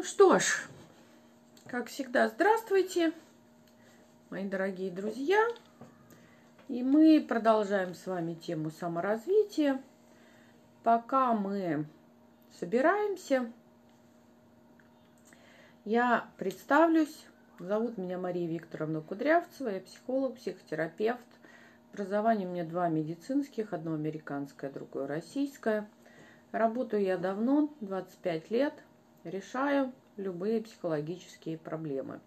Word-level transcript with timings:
Ну 0.00 0.04
что 0.04 0.38
ж, 0.38 0.66
как 1.66 1.88
всегда, 1.88 2.26
здравствуйте, 2.28 3.12
мои 4.30 4.48
дорогие 4.48 4.90
друзья. 4.90 5.46
И 6.68 6.82
мы 6.82 7.20
продолжаем 7.20 7.94
с 7.94 8.06
вами 8.06 8.32
тему 8.32 8.70
саморазвития. 8.70 9.78
Пока 10.84 11.34
мы 11.34 11.84
собираемся, 12.58 13.52
я 15.84 16.30
представлюсь. 16.38 17.26
Зовут 17.58 17.98
меня 17.98 18.16
Мария 18.16 18.48
Викторовна 18.48 19.02
Кудрявцева, 19.02 19.68
я 19.68 19.80
психолог, 19.82 20.36
психотерапевт. 20.36 21.20
Образование 21.92 22.48
у 22.48 22.52
меня 22.52 22.64
два 22.64 22.88
медицинских, 22.88 23.74
одно 23.74 23.92
американское, 23.92 24.70
другое 24.70 25.06
российское. 25.06 25.86
Работаю 26.52 27.02
я 27.02 27.18
давно, 27.18 27.68
25 27.82 28.50
лет, 28.50 28.72
решаю 29.24 29.92
любые 30.16 30.62
психологические 30.62 31.58
проблемы. 31.58 32.20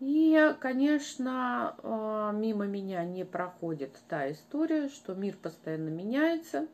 И, 0.00 0.54
конечно, 0.60 1.76
э, 1.82 2.30
мимо 2.34 2.66
меня 2.66 3.04
не 3.04 3.24
проходит 3.24 3.98
та 4.08 4.30
история, 4.30 4.88
что 4.88 5.14
мир 5.14 5.36
постоянно 5.36 5.88
меняется, 5.88 6.66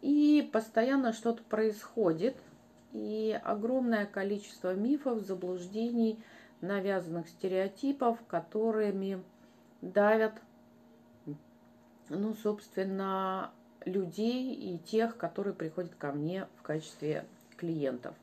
и 0.00 0.48
постоянно 0.52 1.12
что-то 1.12 1.42
происходит, 1.44 2.36
и 2.92 3.38
огромное 3.44 4.06
количество 4.06 4.74
мифов, 4.74 5.20
заблуждений, 5.20 6.18
навязанных 6.60 7.28
стереотипов, 7.28 8.18
которыми 8.26 9.22
давят, 9.80 10.32
ну, 12.08 12.34
собственно, 12.34 13.52
людей 13.84 14.54
и 14.54 14.78
тех, 14.78 15.16
которые 15.16 15.54
приходят 15.54 15.94
ко 15.94 16.12
мне 16.12 16.46
в 16.56 16.62
качестве 16.62 17.24
клиентов. 17.62 18.16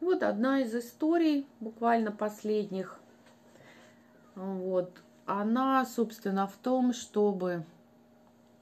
Вот 0.00 0.22
одна 0.22 0.60
из 0.60 0.72
историй, 0.72 1.44
буквально 1.58 2.12
последних, 2.12 3.00
вот, 4.36 4.92
она, 5.26 5.84
собственно, 5.84 6.46
в 6.46 6.56
том, 6.56 6.92
чтобы 6.92 7.64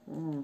в 0.05 0.43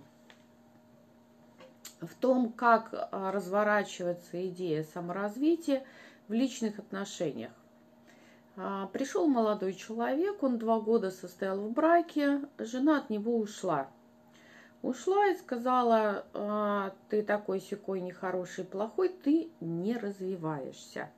том, 2.19 2.51
как 2.53 2.93
а, 2.93 3.31
разворачивается 3.31 4.47
идея 4.49 4.83
саморазвития 4.83 5.83
в 6.27 6.33
личных 6.33 6.77
отношениях. 6.79 7.51
А, 8.55 8.87
пришел 8.87 9.27
молодой 9.27 9.73
человек, 9.73 10.43
он 10.43 10.59
два 10.59 10.79
года 10.79 11.11
состоял 11.11 11.59
в 11.59 11.71
браке, 11.71 12.41
жена 12.59 12.99
от 12.99 13.09
него 13.09 13.37
ушла– 13.37 13.87
ушла 14.81 15.27
и 15.27 15.37
сказала, 15.37 16.25
«А, 16.33 16.93
ты 17.09 17.21
такой 17.23 17.59
секой 17.59 18.01
нехороший, 18.01 18.63
плохой, 18.63 19.09
ты 19.09 19.49
не 19.59 19.97
развиваешься. 19.97 21.09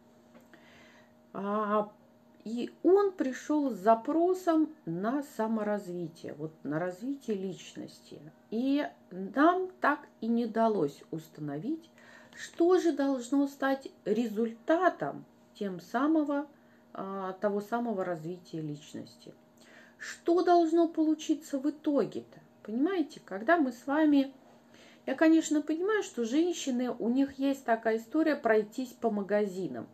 А, 1.34 1.92
и 2.44 2.74
он 2.84 3.12
пришел 3.12 3.70
с 3.70 3.76
запросом 3.76 4.74
на 4.86 5.24
саморазвитие, 5.24 6.34
вот 6.34 6.52
на 6.64 6.80
развитие 6.80 7.38
личности. 7.38 8.20
И 8.50 8.88
нам 9.12 9.70
так 9.80 10.08
и 10.22 10.28
не 10.28 10.46
удалось 10.46 11.04
установить, 11.12 11.90
что 12.36 12.80
же 12.80 12.94
должно 12.94 13.48
стать 13.48 13.90
результатом 14.06 15.26
тем 15.54 15.80
самого, 15.80 16.48
а, 16.94 17.34
того 17.34 17.62
самого 17.62 18.04
развития 18.04 18.62
личности. 18.62 19.34
Что 20.00 20.42
должно 20.44 20.88
получиться 20.88 21.60
в 21.60 21.70
итоге-то? 21.70 22.40
Понимаете, 22.64 23.22
когда 23.24 23.58
мы 23.58 23.72
с 23.72 23.88
вами... 23.88 24.34
Я, 25.08 25.16
конечно, 25.16 25.62
понимаю, 25.62 26.04
что 26.04 26.26
женщины, 26.26 26.92
у 26.92 27.10
них 27.10 27.40
есть 27.40 27.66
такая 27.66 27.98
история 27.98 28.36
пройтись 28.36 28.90
по 28.90 29.10
магазинам. 29.10 29.88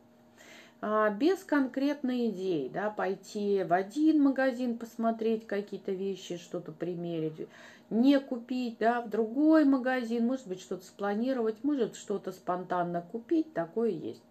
А, 0.79 1.09
без 1.09 1.43
конкретной 1.43 2.29
идеи, 2.29 2.69
да, 2.71 2.89
пойти 2.89 3.63
в 3.63 3.73
один 3.73 4.21
магазин, 4.21 4.77
посмотреть 4.77 5.47
какие-то 5.47 5.91
вещи, 5.91 6.37
что-то 6.37 6.71
примерить, 6.71 7.47
не 7.89 8.19
купить, 8.19 8.77
да, 8.79 9.01
в 9.01 9.09
другой 9.09 9.65
магазин, 9.65 10.27
может 10.27 10.47
быть, 10.47 10.61
что-то 10.61 10.85
спланировать, 10.85 11.63
может, 11.63 11.95
что-то 11.95 12.31
спонтанно 12.31 13.01
купить, 13.01 13.53
такое 13.53 13.89
есть. 13.89 14.21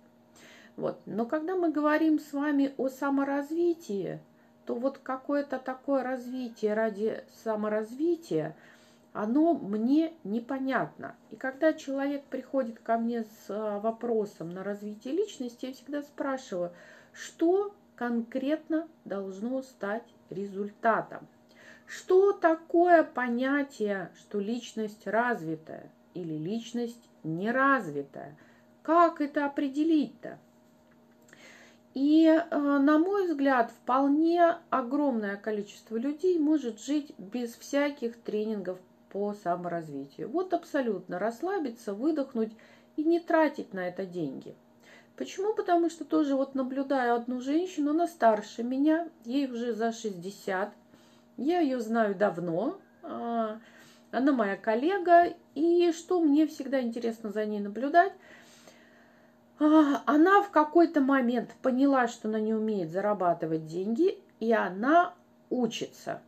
Вот. 0.77 1.01
Но 1.07 1.25
когда 1.27 1.57
мы 1.57 1.73
говорим 1.73 2.21
с 2.21 2.33
вами 2.33 2.75
о 2.77 2.89
саморазвитии, 2.89 4.21
то 4.67 4.75
вот 4.75 4.99
какое-то 4.99 5.59
такое 5.59 6.03
развитие 6.03 6.75
ради 6.75 7.23
саморазвития, 7.45 8.57
оно 9.13 9.55
мне 9.55 10.13
непонятно. 10.25 11.15
И 11.31 11.37
когда 11.37 11.73
человек 11.73 12.25
приходит 12.25 12.81
ко 12.81 12.99
мне 12.99 13.23
с 13.23 13.47
а, 13.49 13.79
вопросом 13.79 14.51
на 14.51 14.63
развитие 14.63 15.15
личности, 15.15 15.67
я 15.67 15.73
всегда 15.73 16.03
спрашиваю, 16.03 16.73
что 17.13 17.75
конкретно 17.95 18.87
должно 19.05 19.63
стать 19.63 20.05
результатом. 20.29 21.27
Что 21.87 22.33
такое 22.33 23.05
понятие, 23.05 24.11
что 24.19 24.41
личность 24.41 25.07
развитая 25.07 25.91
или 26.13 26.35
личность 26.35 27.09
неразвитая? 27.23 28.37
Как 28.83 29.21
это 29.21 29.47
определить-то? 29.47 30.39
И, 31.97 32.27
э, 32.27 32.59
на 32.59 32.99
мой 32.99 33.27
взгляд, 33.27 33.71
вполне 33.71 34.57
огромное 34.69 35.37
количество 35.37 35.97
людей 35.97 36.39
может 36.39 36.79
жить 36.79 37.15
без 37.17 37.55
всяких 37.55 38.21
тренингов 38.21 38.79
по 39.09 39.33
саморазвитию. 39.33 40.29
Вот 40.29 40.53
абсолютно 40.53 41.19
расслабиться, 41.19 41.95
выдохнуть 41.95 42.53
и 42.99 43.03
не 43.03 43.19
тратить 43.19 43.73
на 43.73 43.89
это 43.89 44.05
деньги. 44.05 44.55
Почему? 45.17 45.55
Потому 45.55 45.89
что 45.89 46.05
тоже 46.05 46.37
вот 46.37 46.55
наблюдаю 46.55 47.15
одну 47.15 47.41
женщину, 47.41 47.93
она 47.93 48.07
старше 48.07 48.63
меня, 48.63 49.09
ей 49.25 49.51
уже 49.51 49.73
за 49.73 49.91
60. 49.91 50.75
Я 51.39 51.61
ее 51.61 51.81
знаю 51.81 52.15
давно, 52.15 52.79
а, 53.03 53.59
она 54.11 54.33
моя 54.33 54.59
коллега, 54.59 55.33
и 55.55 55.93
что 55.93 56.21
мне 56.21 56.47
всегда 56.47 56.83
интересно 56.83 57.31
за 57.31 57.47
ней 57.47 57.61
наблюдать– 57.61 58.13
она 59.59 60.43
в 60.43 60.51
какой-то 60.51 61.01
момент 61.01 61.55
поняла, 61.63 62.09
что 62.09 62.29
она 62.29 62.41
не 62.41 62.55
умеет 62.55 62.91
зарабатывать 62.91 63.67
деньги, 63.67 64.19
и 64.39 64.53
она 64.53 65.15
учится. 65.51 66.21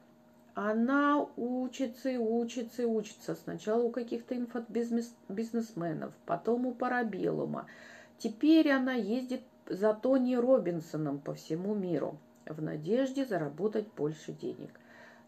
Она 0.55 1.27
учится 1.37 2.09
и 2.09 2.17
учится 2.17 2.83
и 2.83 2.87
учится. 2.87 3.35
Сначала 3.35 3.83
у 3.83 3.91
каких-то 3.91 4.37
инфобизнесменов, 4.37 6.13
потом 6.27 6.67
у 6.67 6.73
Парабеллума. 6.73 7.67
Теперь 8.19 8.71
она 8.73 8.95
ездит 8.95 9.43
за 9.67 9.95
Тони 9.95 10.35
Робинсоном 10.35 11.19
по 11.19 11.35
всему 11.35 11.75
миру 11.75 12.19
в 12.47 12.63
надежде 12.63 13.25
заработать 13.25 13.87
больше 13.97 14.33
денег. 14.33 14.71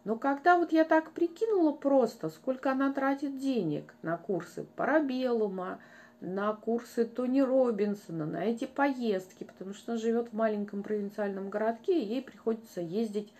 Но 0.05 0.17
когда 0.17 0.57
вот 0.57 0.73
я 0.73 0.85
так 0.85 1.13
прикинула 1.13 1.73
просто, 1.73 2.31
сколько 2.31 2.73
она 2.73 2.93
тратит 2.93 3.39
денег 3.39 3.95
на 4.03 4.17
курсы 4.17 4.65
Парабеллума, 4.75 5.79
на 6.21 6.53
курсы 6.53 7.05
Тони 7.05 7.41
Робинсона, 7.41 8.27
на 8.27 8.45
эти 8.45 8.67
поездки, 8.67 9.45
потому 9.45 9.75
что 9.75 9.93
она 9.93 10.01
живет 10.01 10.29
в 10.29 10.37
маленьком 10.37 10.83
провинциальном 10.83 11.49
городке, 11.49 12.01
и 12.01 12.07
ей 12.07 12.23
приходится 12.23 12.81
ездить 12.81 13.33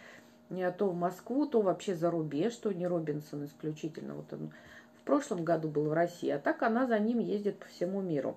не 0.49 0.69
то 0.71 0.89
в 0.89 0.97
Москву, 0.97 1.47
то 1.47 1.61
вообще 1.61 1.95
за 1.95 2.11
рубеж. 2.11 2.55
Тони 2.57 2.85
Робинсон 2.85 3.45
исключительно. 3.45 4.15
Вот 4.15 4.33
он 4.33 4.51
в 4.99 5.03
прошлом 5.05 5.45
году 5.45 5.69
был 5.69 5.85
в 5.89 5.93
России, 5.93 6.31
а 6.31 6.39
так 6.39 6.63
она 6.63 6.87
за 6.87 6.99
ним 6.99 7.19
ездит 7.19 7.59
по 7.59 7.67
всему 7.67 8.01
миру. 8.01 8.37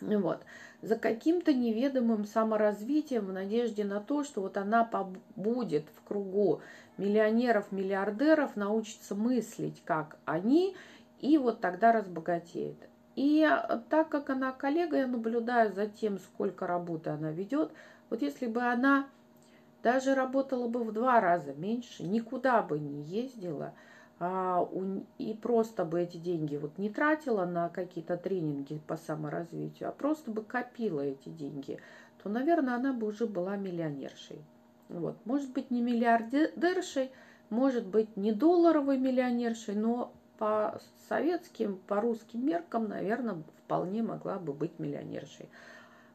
Вот. 0.00 0.40
За 0.80 0.96
каким-то 0.96 1.52
неведомым 1.52 2.24
саморазвитием 2.24 3.26
в 3.26 3.32
надежде 3.32 3.84
на 3.84 4.00
то, 4.00 4.22
что 4.22 4.42
вот 4.42 4.56
она 4.56 4.84
побудет 4.84 5.84
в 5.96 6.06
кругу 6.06 6.60
миллионеров, 6.98 7.72
миллиардеров, 7.72 8.54
научится 8.54 9.16
мыслить, 9.16 9.82
как 9.84 10.18
они, 10.24 10.76
и 11.20 11.36
вот 11.36 11.60
тогда 11.60 11.92
разбогатеет. 11.92 12.76
И 13.18 13.42
э, 13.42 13.80
так 13.90 14.10
как 14.10 14.30
она 14.30 14.52
коллега, 14.52 14.98
я 14.98 15.08
наблюдаю 15.08 15.72
за 15.72 15.88
тем, 15.88 16.20
сколько 16.20 16.68
работы 16.68 17.10
она 17.10 17.32
ведет. 17.32 17.72
Вот 18.10 18.22
если 18.22 18.46
бы 18.46 18.62
она 18.62 19.08
даже 19.82 20.14
работала 20.14 20.68
бы 20.68 20.84
в 20.84 20.92
два 20.92 21.20
раза 21.20 21.52
меньше, 21.52 22.04
никуда 22.04 22.62
бы 22.62 22.78
не 22.78 23.02
ездила, 23.02 23.74
а, 24.20 24.62
у, 24.62 25.02
и 25.18 25.34
просто 25.34 25.84
бы 25.84 26.00
эти 26.00 26.16
деньги 26.16 26.54
вот 26.54 26.78
не 26.78 26.90
тратила 26.90 27.44
на 27.44 27.68
какие-то 27.70 28.16
тренинги 28.16 28.80
по 28.86 28.96
саморазвитию, 28.96 29.88
а 29.88 29.92
просто 29.92 30.30
бы 30.30 30.44
копила 30.44 31.00
эти 31.00 31.28
деньги, 31.28 31.80
то, 32.22 32.28
наверное, 32.28 32.76
она 32.76 32.92
бы 32.92 33.08
уже 33.08 33.26
была 33.26 33.56
миллионершей. 33.56 34.38
Вот. 34.88 35.16
Может 35.24 35.50
быть, 35.50 35.72
не 35.72 35.82
миллиардершей, 35.82 37.10
может 37.50 37.84
быть, 37.84 38.16
не 38.16 38.30
долларовой 38.30 38.96
миллионершей, 38.96 39.74
но 39.74 40.12
по 40.38 40.80
советским, 41.08 41.78
по 41.86 42.00
русским 42.00 42.46
меркам, 42.46 42.88
наверное, 42.88 43.42
вполне 43.64 44.02
могла 44.02 44.38
бы 44.38 44.52
быть 44.52 44.78
миллионершей. 44.78 45.48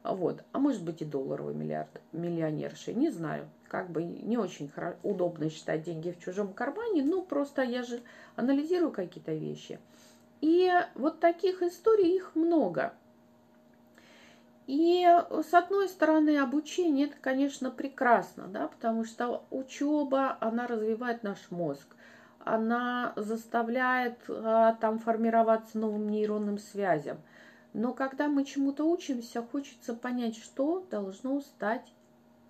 Вот. 0.02 0.42
А 0.52 0.58
может 0.58 0.82
быть 0.82 1.02
и 1.02 1.04
долларовой 1.04 1.54
миллиард, 1.54 2.00
миллионершей, 2.12 2.94
не 2.94 3.10
знаю. 3.10 3.48
Как 3.68 3.90
бы 3.90 4.02
не 4.02 4.36
очень 4.38 4.70
удобно 5.02 5.48
считать 5.50 5.82
деньги 5.82 6.10
в 6.10 6.18
чужом 6.18 6.52
кармане, 6.52 7.02
ну 7.02 7.22
просто 7.22 7.62
я 7.62 7.82
же 7.82 8.02
анализирую 8.36 8.92
какие-то 8.92 9.32
вещи. 9.32 9.78
И 10.40 10.70
вот 10.94 11.20
таких 11.20 11.62
историй 11.62 12.16
их 12.16 12.34
много. 12.34 12.92
И 14.66 15.06
с 15.30 15.52
одной 15.52 15.88
стороны, 15.88 16.38
обучение 16.38 17.06
это, 17.06 17.16
конечно, 17.20 17.70
прекрасно, 17.70 18.46
да, 18.46 18.68
потому 18.68 19.04
что 19.04 19.44
учеба, 19.50 20.38
она 20.40 20.66
развивает 20.66 21.22
наш 21.22 21.50
мозг, 21.50 21.96
она 22.44 23.12
заставляет 23.16 24.18
а, 24.28 24.74
там 24.74 24.98
формироваться 24.98 25.78
новым 25.78 26.08
нейронным 26.08 26.58
связям. 26.58 27.18
Но 27.72 27.92
когда 27.92 28.28
мы 28.28 28.44
чему-то 28.44 28.84
учимся, 28.84 29.42
хочется 29.42 29.94
понять, 29.94 30.36
что 30.36 30.86
должно 30.90 31.40
стать 31.40 31.92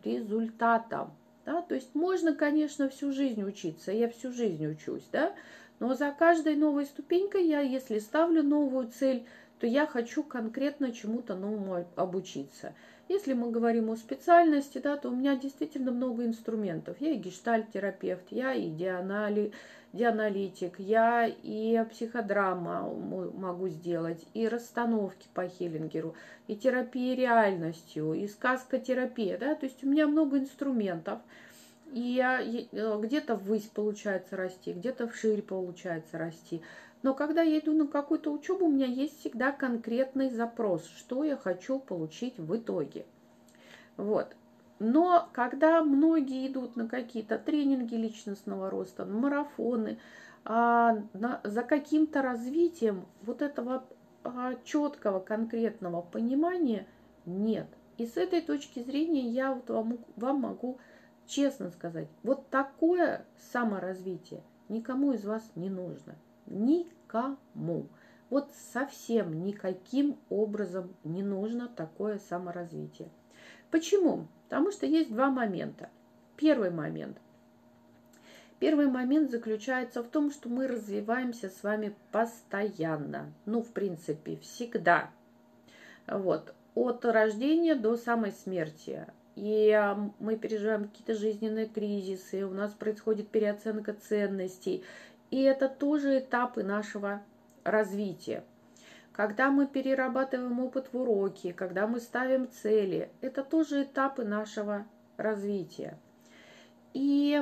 результатом. 0.05 1.13
Да? 1.45 1.63
То 1.63 1.75
есть 1.75 1.95
можно, 1.95 2.35
конечно, 2.35 2.89
всю 2.89 3.13
жизнь 3.13 3.43
учиться, 3.43 3.93
я 3.93 4.09
всю 4.09 4.33
жизнь 4.33 4.67
учусь, 4.67 5.07
да, 5.13 5.35
но 5.81 5.95
за 5.95 6.11
каждой 6.13 6.57
новой 6.57 6.87
ступенькой 6.87 7.47
я, 7.47 7.61
если 7.61 7.99
ставлю 7.99 8.43
новую 8.43 8.89
цель, 8.89 9.27
то 9.59 9.67
я 9.67 9.87
хочу 9.87 10.23
конкретно 10.23 10.93
чему-то 10.93 11.35
новому 11.35 11.87
обучиться. 11.97 12.75
Если 13.09 13.35
мы 13.35 13.51
говорим 13.51 13.91
о 13.91 13.97
специальности, 13.97 14.79
да, 14.79 14.97
то 14.97 15.11
у 15.11 15.15
меня 15.15 15.37
действительно 15.37 15.93
много 15.93 16.25
инструментов. 16.25 16.97
Я 17.01 17.11
и 17.13 17.19
гештальт-терапевт, 17.19 18.25
я 18.31 18.55
и 18.55 18.71
дианали, 18.71 19.53
дианалитик, 19.95 20.79
я 20.79 21.27
и 21.27 21.85
психодрама 21.91 22.93
могу 22.93 23.69
сделать, 23.69 24.25
и 24.35 24.49
расстановки 24.49 25.29
по 25.33 25.49
Хеллингеру, 25.49 26.15
и 26.49 26.57
терапия 26.57 27.15
реальностью, 27.15 28.13
и 28.13 28.27
сказкотерапия. 28.27 29.39
Да? 29.39 29.55
То 29.55 29.67
есть 29.67 29.83
у 29.85 29.89
меня 29.89 30.07
много 30.07 30.39
инструментов. 30.39 31.21
И 31.93 32.01
я 32.01 32.41
э, 32.43 33.01
где-то 33.01 33.37
ввысь 33.37 33.71
получается 33.73 34.37
расти, 34.37 34.73
где-то 34.73 35.07
вширь 35.07 35.43
получается 35.43 36.19
расти. 36.19 36.61
Но 37.03 37.15
когда 37.15 37.43
я 37.43 37.59
иду 37.61 37.73
на 37.73 37.87
какую-то 37.87 38.33
учебу, 38.33 38.67
у 38.67 38.73
меня 38.73 38.87
есть 38.87 39.21
всегда 39.21 39.53
конкретный 39.53 40.31
запрос, 40.31 40.87
что 40.87 41.23
я 41.23 41.37
хочу 41.37 41.79
получить 41.79 42.39
в 42.39 42.57
итоге. 42.57 43.07
Вот. 43.97 44.35
Но 44.79 45.29
когда 45.33 45.83
многие 45.83 46.49
идут 46.49 46.77
на 46.77 46.89
какие-то 46.89 47.39
тренинги 47.39 47.95
личностного 47.95 48.71
роста, 48.71 49.05
марафоны, 49.05 49.99
а, 50.45 50.99
за 51.43 51.63
каким-то 51.63 52.23
развитием 52.23 53.07
вот 53.23 53.41
этого 53.41 53.85
а, 54.25 54.55
четкого, 54.65 55.21
конкретного 55.21 56.03
понимания 56.03 56.87
нет. 57.25 57.69
И 57.97 58.07
с 58.07 58.17
этой 58.17 58.41
точки 58.41 58.83
зрения 58.83 59.29
я 59.29 59.55
вот 59.55 59.71
вам, 59.71 59.99
вам 60.17 60.41
могу 60.41 60.79
честно 61.27 61.71
сказать, 61.71 62.09
вот 62.23 62.49
такое 62.51 63.25
саморазвитие 63.53 64.43
никому 64.69 65.13
из 65.13 65.25
вас 65.25 65.43
не 65.55 65.71
нужно. 65.71 66.17
Никому. 66.47 67.87
Вот 68.31 68.51
совсем 68.73 69.45
никаким 69.45 70.19
образом 70.29 70.95
не 71.05 71.23
нужно 71.23 71.69
такое 71.69 72.19
саморазвитие. 72.19 73.11
Почему? 73.75 74.29
Потому 74.45 74.71
что 74.71 74.87
есть 74.87 75.13
два 75.13 75.31
момента. 75.31 75.91
Первый 76.37 76.71
момент. 76.71 77.19
Первый 78.61 78.87
момент 78.87 79.33
заключается 79.33 80.05
в 80.05 80.07
том, 80.07 80.31
что 80.31 80.49
мы 80.49 80.69
развиваемся 80.69 81.51
с 81.51 81.65
вами 81.65 81.93
постоянно. 82.13 83.33
Ну, 83.47 83.63
в 83.63 83.73
принципе, 83.73 84.37
всегда. 84.37 85.11
Вот. 86.07 86.55
От 86.77 87.05
рождения 87.05 87.75
до 87.75 87.97
самой 87.97 88.31
смерти. 88.31 89.09
И 89.35 89.73
а, 89.73 89.99
мы 90.21 90.37
переживаем 90.37 90.85
какие-то 90.85 91.17
жизненные 91.17 91.67
кризисы, 91.67 92.47
у 92.47 92.55
нас 92.55 92.71
происходит 92.75 93.29
переоценка 93.31 93.93
ценностей. 93.93 94.85
И 95.33 95.43
это 95.43 95.69
тоже 95.69 96.21
этапы 96.21 96.63
нашего 96.63 97.25
развития. 97.65 98.45
Когда 99.15 99.53
мы 99.53 99.69
перерабатываем 99.69 100.59
опыт 100.59 100.93
в 100.93 100.99
уроке, 100.99 101.53
когда 101.53 101.87
мы 101.87 102.01
ставим 102.01 102.51
цели, 102.51 103.11
это 103.21 103.45
тоже 103.45 103.85
этапы 103.85 104.25
нашего 104.25 104.87
развития. 105.17 105.97
И 106.95 107.41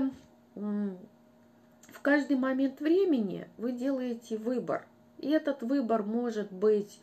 в 0.55 2.01
каждый 2.03 2.37
момент 2.37 2.81
времени 2.81 3.49
вы 3.57 3.73
делаете 3.73 4.37
выбор. 4.37 4.85
И 5.17 5.31
этот 5.31 5.63
выбор 5.63 6.03
может 6.03 6.53
быть, 6.53 7.01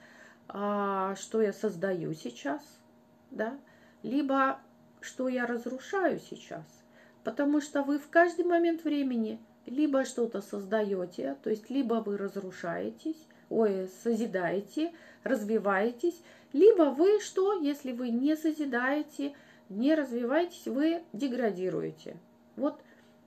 а, 0.48 1.16
что 1.16 1.42
я 1.42 1.52
создаю 1.52 2.14
сейчас, 2.14 2.62
да, 3.32 3.58
либо 4.04 4.60
что 5.02 5.30
я 5.30 5.48
разрушаю 5.48 6.20
сейчас. 6.20 6.66
Потому 7.24 7.60
что 7.60 7.82
вы 7.82 7.98
в 7.98 8.08
каждый 8.10 8.46
момент 8.46 8.84
времени 8.84 9.40
либо 9.66 10.06
что-то 10.06 10.42
создаете, 10.42 11.38
то 11.42 11.50
есть 11.50 11.72
либо 11.72 11.96
вы 11.96 12.18
разрушаетесь, 12.18 13.28
ой, 13.50 13.90
созидаете, 14.04 14.92
развиваетесь, 15.24 16.22
либо 16.54 16.84
вы 16.84 17.20
что, 17.20 17.54
если 17.54 17.92
вы 17.92 18.10
не 18.10 18.36
созидаете, 18.36 19.34
не 19.70 19.94
развиваетесь, 19.96 20.66
вы 20.66 21.04
деградируете. 21.14 22.18
Вот 22.56 22.80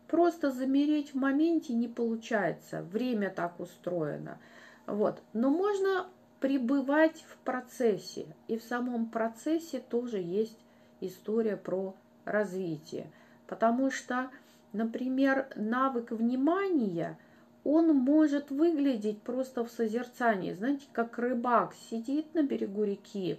просто 0.08 0.50
замереть 0.50 1.14
в 1.14 1.16
моменте 1.16 1.72
не 1.72 1.88
получается, 1.88 2.82
время 2.82 3.30
так 3.30 3.60
устроено. 3.60 4.38
Вот. 4.86 5.22
Но 5.32 5.50
можно 5.50 6.08
пребывать 6.40 7.24
в 7.28 7.36
процессе, 7.44 8.26
и 8.48 8.58
в 8.58 8.62
самом 8.62 9.08
процессе 9.08 9.78
тоже 9.78 10.18
есть 10.18 10.58
история 11.00 11.56
про 11.56 11.94
развитие. 12.24 13.06
Потому 13.46 13.90
что 13.90 14.30
Например, 14.72 15.48
навык 15.54 16.12
внимания, 16.12 17.18
он 17.64 17.94
может 17.94 18.50
выглядеть 18.50 19.22
просто 19.22 19.64
в 19.64 19.70
созерцании. 19.70 20.52
Знаете, 20.52 20.86
как 20.92 21.18
рыбак 21.18 21.74
сидит 21.90 22.34
на 22.34 22.42
берегу 22.42 22.84
реки, 22.84 23.38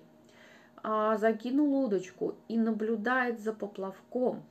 а, 0.81 1.18
закинул 1.18 1.86
удочку 1.86 2.36
и 2.48 2.58
наблюдает 2.58 3.40
за 3.40 3.54
поплавком. 3.54 4.44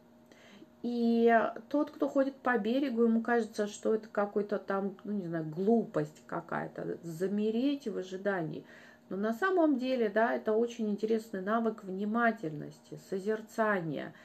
И 0.82 1.32
тот, 1.68 1.90
кто 1.90 2.08
ходит 2.08 2.34
по 2.36 2.58
берегу, 2.58 3.04
ему 3.04 3.22
кажется, 3.22 3.66
что 3.68 3.94
это 3.94 4.08
какой-то 4.08 4.58
там, 4.58 4.96
ну 5.04 5.12
не 5.12 5.26
знаю, 5.26 5.44
глупость 5.44 6.22
какая-то, 6.26 6.98
замереть 7.02 7.86
в 7.86 7.96
ожидании. 7.98 8.64
Но 9.08 9.16
на 9.16 9.32
самом 9.32 9.78
деле, 9.78 10.08
да, 10.08 10.34
это 10.34 10.52
очень 10.52 10.90
интересный 10.90 11.40
навык 11.40 11.84
внимательности, 11.84 13.00
созерцания– 13.08 14.12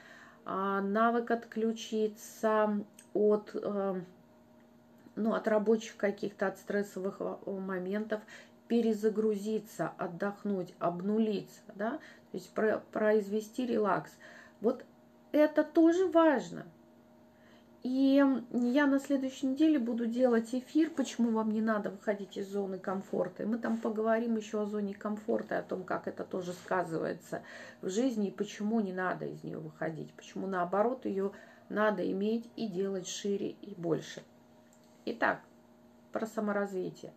а, 0.50 0.80
навык 0.80 1.30
отключиться 1.30 2.86
от, 3.14 3.52
э, 3.54 4.02
ну, 5.18 5.34
от 5.34 5.48
рабочих 5.48 5.98
каких-то, 5.98 6.48
от 6.48 6.58
стрессовых 6.58 7.18
э, 7.19 7.52
моментов, 7.52 8.22
перезагрузиться, 8.68 9.92
отдохнуть, 9.98 10.74
обнулиться, 10.80 11.62
да, 11.75 11.92
то 12.31 12.38
есть 12.38 12.52
произвести 12.92 13.66
релакс. 13.66 14.12
Вот 14.62 14.84
это 15.32 15.63
тоже 15.63 16.08
важно– 16.08 16.65
и 17.89 18.22
я 18.51 18.86
на 18.86 19.00
следующей 19.00 19.46
неделе 19.48 19.80
буду 19.80 20.08
делать 20.08 20.53
эфир, 20.53 20.89
почему 20.89 21.32
вам 21.32 21.51
не 21.51 21.62
надо 21.62 21.89
выходить 21.89 22.36
из 22.36 22.50
зоны 22.50 22.80
комфорта. 22.80 23.44
И 23.44 23.46
мы 23.46 23.60
там 23.60 23.77
поговорим 23.77 24.36
еще 24.36 24.62
о 24.62 24.65
зоне 24.65 24.94
комфорта, 24.94 25.60
о 25.60 25.63
том, 25.63 25.86
как 25.86 26.06
это 26.08 26.25
тоже 26.25 26.51
сказывается 26.51 27.44
в 27.82 27.89
жизни 27.89 28.27
и 28.27 28.32
почему 28.32 28.82
не 28.82 28.91
надо 28.91 29.25
из 29.25 29.41
нее 29.41 29.60
выходить, 29.60 30.12
почему 30.13 30.48
наоборот 30.48 31.06
ее 31.06 31.32
надо 31.70 32.10
иметь 32.12 32.50
и 32.58 32.68
делать 32.68 33.08
шире 33.08 33.51
и 33.62 33.74
больше. 33.75 34.22
Итак, 35.10 35.42
про 36.12 36.26
саморазвитие. 36.26 37.14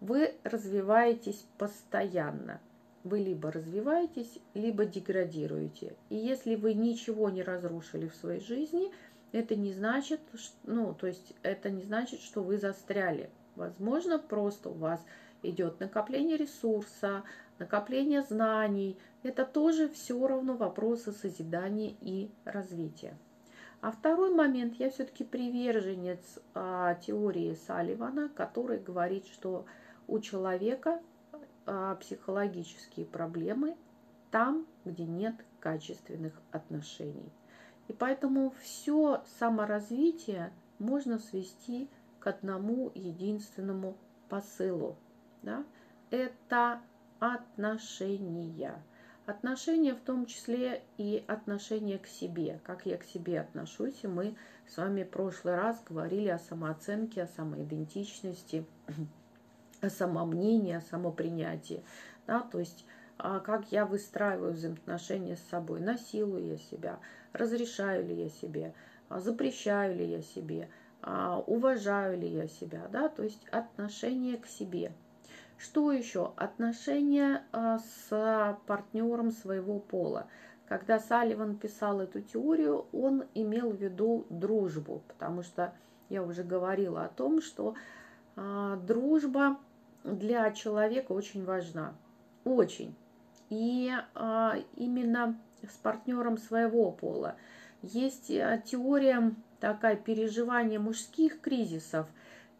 Вы 0.00 0.34
развиваетесь 0.44 1.46
постоянно. 1.58 2.60
Вы 3.02 3.18
либо 3.18 3.52
развиваетесь, 3.52 4.38
либо 4.54 4.86
деградируете. 4.86 5.94
И 6.08 6.16
если 6.16 6.54
вы 6.54 6.74
ничего 6.74 7.30
не 7.30 7.42
разрушили 7.42 8.08
в 8.08 8.14
своей 8.14 8.40
жизни– 8.40 8.90
это 9.34 9.56
не 9.56 9.72
значит, 9.72 10.20
ну, 10.62 10.94
то 10.94 11.08
есть 11.08 11.34
это 11.42 11.68
не 11.68 11.82
значит, 11.82 12.20
что 12.20 12.40
вы 12.40 12.56
застряли. 12.56 13.30
Возможно, 13.56 14.20
просто 14.20 14.68
у 14.68 14.74
вас 14.74 15.04
идет 15.42 15.80
накопление 15.80 16.36
ресурса, 16.36 17.24
накопление 17.58 18.22
знаний. 18.22 18.96
Это 19.24 19.44
тоже 19.44 19.88
все 19.88 20.24
равно 20.24 20.54
вопросы 20.54 21.10
созидания 21.10 21.96
и 22.00 22.30
развития. 22.44 23.18
А 23.84 23.90
второй 23.90 24.30
момент, 24.30 24.76
я 24.76 24.88
все-таки 24.88 25.24
приверженец 25.24 26.38
а, 26.54 26.94
теории 26.94 27.52
Салливана, 27.52 28.30
который 28.30 28.78
говорит, 28.78 29.26
что 29.26 29.66
у 30.08 30.20
человека 30.20 31.02
а, 31.66 31.94
психологические 31.96 33.04
проблемы 33.04 33.76
там, 34.30 34.66
где 34.86 35.04
нет 35.04 35.34
качественных 35.60 36.32
отношений. 36.50 37.30
И 37.88 37.92
поэтому 37.92 38.54
все 38.58 39.22
саморазвитие 39.38 40.50
можно 40.78 41.18
свести 41.18 41.90
к 42.20 42.26
одному 42.26 42.90
единственному 42.94 43.98
посылу. 44.30 44.96
Да? 45.42 45.62
Это 46.08 46.80
отношения. 47.18 48.82
Отношения 49.26 49.94
в 49.94 50.00
том 50.00 50.26
числе 50.26 50.82
и 50.98 51.24
отношения 51.26 51.98
к 51.98 52.06
себе, 52.06 52.60
как 52.64 52.84
я 52.84 52.98
к 52.98 53.04
себе 53.04 53.40
отношусь. 53.40 54.04
И 54.04 54.06
мы 54.06 54.36
с 54.66 54.76
вами 54.76 55.02
в 55.02 55.10
прошлый 55.10 55.56
раз 55.56 55.82
говорили 55.88 56.28
о 56.28 56.38
самооценке, 56.38 57.22
о 57.22 57.26
самоидентичности, 57.26 58.66
о 59.80 59.88
самомнении, 59.88 60.74
о 60.74 60.82
самопринятии. 60.82 61.82
Да? 62.26 62.40
То 62.40 62.58
есть 62.58 62.84
а, 63.16 63.40
как 63.40 63.70
я 63.70 63.86
выстраиваю 63.86 64.52
взаимоотношения 64.52 65.36
с 65.36 65.42
собой, 65.48 65.80
насилую 65.80 66.46
я 66.46 66.58
себя, 66.58 66.98
разрешаю 67.32 68.06
ли 68.06 68.24
я 68.24 68.28
себе, 68.28 68.74
а, 69.08 69.20
запрещаю 69.20 69.96
ли 69.96 70.04
я 70.04 70.22
себе, 70.22 70.68
а, 71.00 71.38
уважаю 71.38 72.18
ли 72.18 72.28
я 72.28 72.48
себя, 72.48 72.88
да, 72.90 73.08
то 73.08 73.22
есть 73.22 73.46
отношение 73.50 74.36
к 74.36 74.46
себе. 74.46 74.92
Что 75.64 75.92
еще? 75.92 76.34
Отношения 76.36 77.42
с 77.50 78.58
партнером 78.66 79.30
своего 79.30 79.78
пола. 79.78 80.26
Когда 80.68 80.98
Салливан 80.98 81.56
писал 81.56 82.02
эту 82.02 82.20
теорию, 82.20 82.84
он 82.92 83.24
имел 83.34 83.70
в 83.70 83.80
виду 83.80 84.26
дружбу, 84.28 85.02
потому 85.08 85.42
что 85.42 85.72
я 86.10 86.22
уже 86.22 86.42
говорила 86.42 87.06
о 87.06 87.08
том, 87.08 87.40
что 87.40 87.74
дружба 88.36 89.58
для 90.04 90.50
человека 90.50 91.12
очень 91.12 91.46
важна. 91.46 91.94
Очень. 92.44 92.94
И 93.48 93.90
а, 94.14 94.56
именно 94.76 95.38
с 95.62 95.76
партнером 95.76 96.36
своего 96.36 96.90
пола. 96.90 97.36
Есть 97.80 98.30
а, 98.30 98.58
теория 98.58 99.34
такая 99.60 99.96
переживания 99.96 100.78
мужских 100.78 101.40
кризисов. 101.40 102.06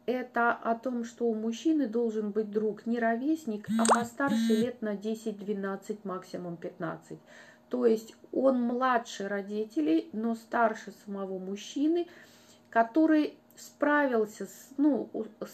Это 0.06 0.52
о 0.52 0.74
том, 0.74 1.04
что 1.04 1.26
у 1.26 1.34
мужчины 1.34 1.88
должен 1.88 2.30
быть 2.30 2.50
друг 2.50 2.84
не 2.84 2.98
ровесник, 2.98 3.66
а 3.78 3.84
постарше 3.98 4.52
лет 4.52 4.82
на 4.82 4.94
10-12, 4.94 6.00
максимум 6.04 6.56
15. 6.56 7.18
То 7.70 7.86
есть 7.86 8.14
он 8.30 8.60
младше 8.60 9.28
родителей, 9.28 10.10
но 10.12 10.34
старше 10.34 10.92
самого 11.04 11.38
мужчины, 11.38 12.06
который 12.68 13.38
справился, 13.56 14.46
с, 14.46 14.70
ну, 14.76 15.08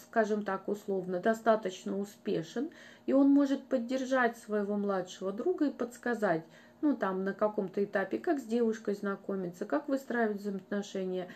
скажем 0.07 0.43
так, 0.43 0.67
условно, 0.67 1.19
достаточно 1.19 1.97
успешен, 1.97 2.69
и 3.05 3.13
он 3.13 3.29
может 3.29 3.63
поддержать 3.63 4.37
своего 4.37 4.75
младшего 4.75 5.31
друга 5.31 5.67
и 5.67 5.71
подсказать, 5.71 6.43
ну, 6.81 6.95
там, 6.95 7.23
на 7.23 7.33
каком-то 7.33 7.83
этапе, 7.83 8.17
как 8.17 8.39
с 8.39 8.43
девушкой 8.43 8.95
знакомиться, 8.95 9.65
как 9.65 9.87
выстраивать 9.87 10.37
взаимоотношения 10.37 11.29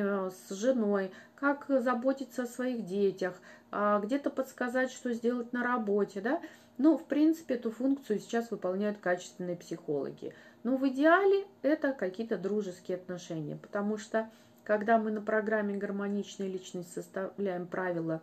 с 0.00 0.50
женой, 0.50 1.10
как 1.34 1.66
заботиться 1.68 2.44
о 2.44 2.46
своих 2.46 2.84
детях, 2.84 3.34
а 3.70 4.00
где-то 4.00 4.30
подсказать, 4.30 4.90
что 4.90 5.12
сделать 5.12 5.52
на 5.52 5.62
работе, 5.62 6.20
да. 6.20 6.40
Ну, 6.78 6.96
в 6.96 7.04
принципе, 7.04 7.54
эту 7.54 7.70
функцию 7.70 8.18
сейчас 8.18 8.50
выполняют 8.50 8.98
качественные 8.98 9.56
психологи. 9.56 10.34
Но 10.62 10.76
в 10.76 10.88
идеале 10.88 11.44
это 11.62 11.92
какие-то 11.92 12.38
дружеские 12.38 12.96
отношения, 12.96 13.56
потому 13.56 13.98
что 13.98 14.30
когда 14.64 14.98
мы 14.98 15.10
на 15.10 15.20
программе 15.20 15.76
«Гармоничная 15.76 16.46
личность» 16.46 16.92
составляем 16.94 17.66
правила 17.66 18.22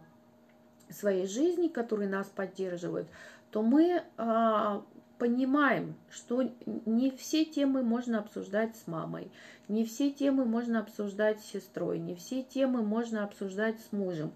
своей 0.90 1.28
жизни, 1.28 1.68
которые 1.68 2.10
нас 2.10 2.28
поддерживают, 2.28 3.08
то 3.52 3.62
мы 3.62 4.04
а, 4.18 4.84
понимаем, 5.20 5.96
что 6.10 6.50
не 6.86 7.12
все 7.12 7.46
темы 7.46 7.84
можно 7.84 8.20
обсуждать 8.20 8.76
с 8.78 8.88
мамой, 8.88 9.30
не 9.68 9.86
все 9.86 10.10
темы 10.10 10.46
можно 10.46 10.80
обсуждать 10.80 11.42
с 11.42 11.52
сестрой, 11.52 12.00
не 12.00 12.16
все 12.16 12.42
темы 12.42 12.82
можно 12.82 13.24
обсуждать 13.24 13.80
с 13.82 13.92
мужем. 13.92 14.32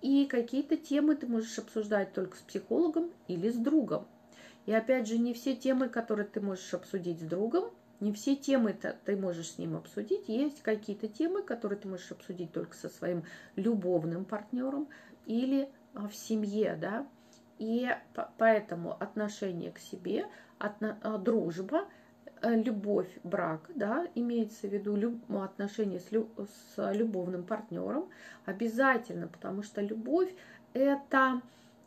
И 0.00 0.26
какие-то 0.26 0.76
темы 0.76 1.14
ты 1.14 1.26
можешь 1.26 1.58
обсуждать 1.58 2.12
только 2.12 2.36
с 2.36 2.40
психологом 2.40 3.10
или 3.28 3.50
с 3.50 3.56
другом. 3.56 4.06
И 4.66 4.72
опять 4.72 5.06
же, 5.06 5.18
не 5.18 5.34
все 5.34 5.54
темы, 5.54 5.88
которые 5.88 6.26
ты 6.26 6.40
можешь 6.40 6.72
обсудить 6.74 7.20
с 7.20 7.24
другом, 7.24 7.70
не 8.00 8.12
все 8.12 8.34
темы 8.34 8.76
ты 9.04 9.16
можешь 9.16 9.52
с 9.52 9.58
ним 9.58 9.76
обсудить. 9.76 10.28
Есть 10.28 10.62
какие-то 10.62 11.06
темы, 11.06 11.42
которые 11.42 11.78
ты 11.78 11.86
можешь 11.88 12.10
обсудить 12.10 12.52
только 12.52 12.74
со 12.76 12.88
своим 12.88 13.24
любовным 13.56 14.24
партнером 14.24 14.88
или 15.26 15.68
а, 15.94 16.08
в 16.08 16.14
семье, 16.14 16.76
да. 16.80 17.06
И 17.58 17.88
поэтому 18.38 18.92
отношение 18.92 19.70
к 19.70 19.78
себе, 19.78 20.26
а, 20.58 21.18
дружба, 21.18 21.86
э, 22.42 22.54
любовь, 22.54 23.10
брак, 23.22 23.70
да, 23.74 24.06
имеется 24.14 24.66
в 24.66 24.72
виду 24.72 24.96
люб, 24.96 25.30
отношения 25.30 26.00
с, 26.00 26.10
с 26.10 26.92
любовным 26.92 27.44
партнером 27.44 28.08
обязательно, 28.44 29.28
потому 29.28 29.62
что 29.62 29.80
любовь 29.80 30.34
это 30.72 31.42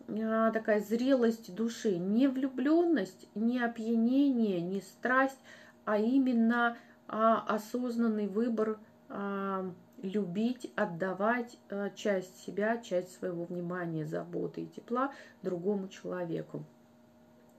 а, 0.10 0.52
такая 0.52 0.80
зрелость 0.80 1.54
души, 1.54 1.98
не 1.98 2.28
влюбленность, 2.28 3.28
не 3.36 3.60
опьянение, 3.60 4.62
не 4.62 4.82
страсть, 4.82 5.40
а 5.86 5.98
именно 5.98 6.78
а, 7.08 7.44
осознанный 7.48 8.28
выбор 8.28 8.80
а, 9.10 9.72
любить, 10.02 10.72
отдавать 10.76 11.58
а, 11.70 11.90
часть 11.92 12.46
себя, 12.46 12.78
часть 12.78 13.18
своего 13.18 13.46
внимания, 13.46 14.06
заботы 14.06 14.62
и 14.62 14.68
тепла 14.68 15.12
другому 15.42 15.88
человеку. 15.88 16.64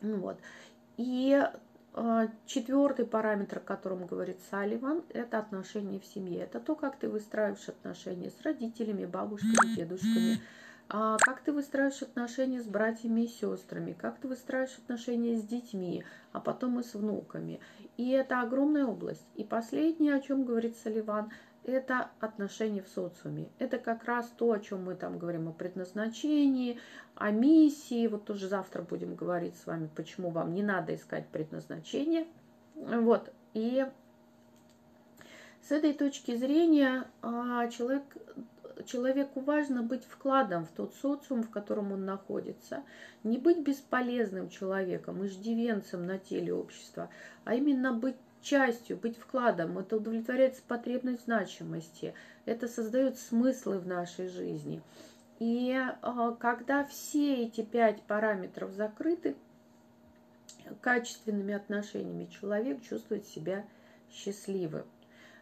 Ну 0.00 0.18
вот. 0.18 0.38
И 0.96 1.40
а, 1.94 2.28
четвертый 2.46 3.06
параметр, 3.06 3.58
о 3.58 3.60
котором 3.60 4.06
говорит 4.06 4.38
Салливан, 4.50 5.02
это 5.10 5.38
отношения 5.38 5.98
в 5.98 6.06
семье. 6.06 6.42
Это 6.42 6.60
то, 6.60 6.74
как 6.74 6.96
ты 6.96 7.08
выстраиваешь 7.08 7.68
отношения 7.68 8.30
с 8.30 8.42
родителями, 8.42 9.04
бабушками, 9.04 9.74
дедушками, 9.74 10.40
а 10.88 11.18
как 11.18 11.40
ты 11.40 11.52
выстраиваешь 11.52 12.02
отношения 12.02 12.62
с 12.62 12.66
братьями 12.66 13.22
и 13.22 13.28
сестрами, 13.28 13.92
как 13.92 14.18
ты 14.20 14.28
выстраиваешь 14.28 14.78
отношения 14.78 15.36
с 15.36 15.42
детьми, 15.42 16.04
а 16.32 16.40
потом 16.40 16.80
и 16.80 16.82
с 16.82 16.94
внуками. 16.94 17.60
И 17.96 18.10
это 18.10 18.40
огромная 18.40 18.86
область. 18.86 19.26
И 19.34 19.44
последнее, 19.44 20.14
о 20.14 20.20
чем 20.20 20.44
говорит 20.44 20.76
Салливан, 20.76 21.30
это 21.70 22.10
отношения 22.20 22.82
в 22.82 22.88
социуме. 22.88 23.48
Это 23.58 23.78
как 23.78 24.04
раз 24.04 24.26
то, 24.36 24.52
о 24.52 24.58
чем 24.58 24.84
мы 24.84 24.94
там 24.94 25.18
говорим, 25.18 25.48
о 25.48 25.52
предназначении, 25.52 26.78
о 27.14 27.30
миссии. 27.30 28.06
Вот 28.06 28.24
тоже 28.24 28.48
завтра 28.48 28.82
будем 28.82 29.14
говорить 29.14 29.56
с 29.56 29.66
вами, 29.66 29.88
почему 29.94 30.30
вам 30.30 30.54
не 30.54 30.62
надо 30.62 30.94
искать 30.94 31.26
предназначение. 31.28 32.26
Вот. 32.74 33.32
И 33.54 33.86
с 35.62 35.72
этой 35.72 35.92
точки 35.92 36.36
зрения 36.36 37.04
а, 37.22 37.68
человек 37.68 38.04
человеку 38.86 39.40
важно 39.40 39.82
быть 39.82 40.04
вкладом 40.04 40.64
в 40.64 40.70
тот 40.70 40.94
социум, 40.94 41.42
в 41.42 41.50
котором 41.50 41.92
он 41.92 42.04
находится. 42.04 42.82
Не 43.24 43.38
быть 43.38 43.58
бесполезным 43.58 44.48
человеком, 44.48 45.24
иждивенцем 45.26 46.06
на 46.06 46.18
теле 46.18 46.54
общества, 46.54 47.10
а 47.44 47.54
именно 47.54 47.92
быть 47.92 48.16
частью, 48.42 48.96
быть 48.96 49.18
вкладом. 49.18 49.78
Это 49.78 49.96
удовлетворяет 49.96 50.60
потребность 50.62 51.24
значимости. 51.24 52.14
Это 52.44 52.68
создает 52.68 53.18
смыслы 53.18 53.78
в 53.78 53.86
нашей 53.86 54.28
жизни. 54.28 54.82
И 55.38 55.72
а, 56.02 56.32
когда 56.32 56.84
все 56.84 57.44
эти 57.44 57.62
пять 57.62 58.02
параметров 58.02 58.72
закрыты, 58.72 59.36
качественными 60.80 61.54
отношениями 61.54 62.26
человек 62.26 62.82
чувствует 62.82 63.26
себя 63.26 63.64
счастливым. 64.10 64.84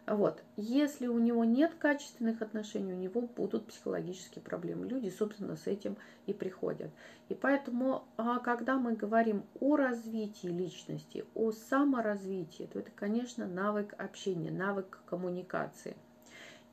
Вот. 0.07 0.41
Если 0.57 1.09
у 1.09 1.19
него 1.19 1.45
нет 1.45 1.75
качественных 1.75 2.41
отношений, 2.41 2.93
у 2.93 2.97
него 2.97 3.23
будут 3.23 3.67
психологические 3.67 4.41
проблемы. 4.41 4.87
Люди, 4.87 5.09
собственно, 5.11 5.57
с 5.57 5.67
этим 5.67 5.97
и 6.27 6.33
приходят. 6.33 6.93
И 7.29 7.35
поэтому, 7.35 8.05
а, 8.17 8.39
когда 8.39 8.77
мы 8.79 8.95
говорим 8.95 9.45
о 9.59 9.75
развитии 9.75 10.47
личности, 10.47 11.25
о 11.35 11.51
саморазвитии, 11.51 12.69
то 12.73 12.79
это, 12.79 12.93
конечно, 12.95 13.47
навык 13.47 13.95
общения, 13.99 14.53
навык 14.53 15.01
коммуникации. 15.07 15.97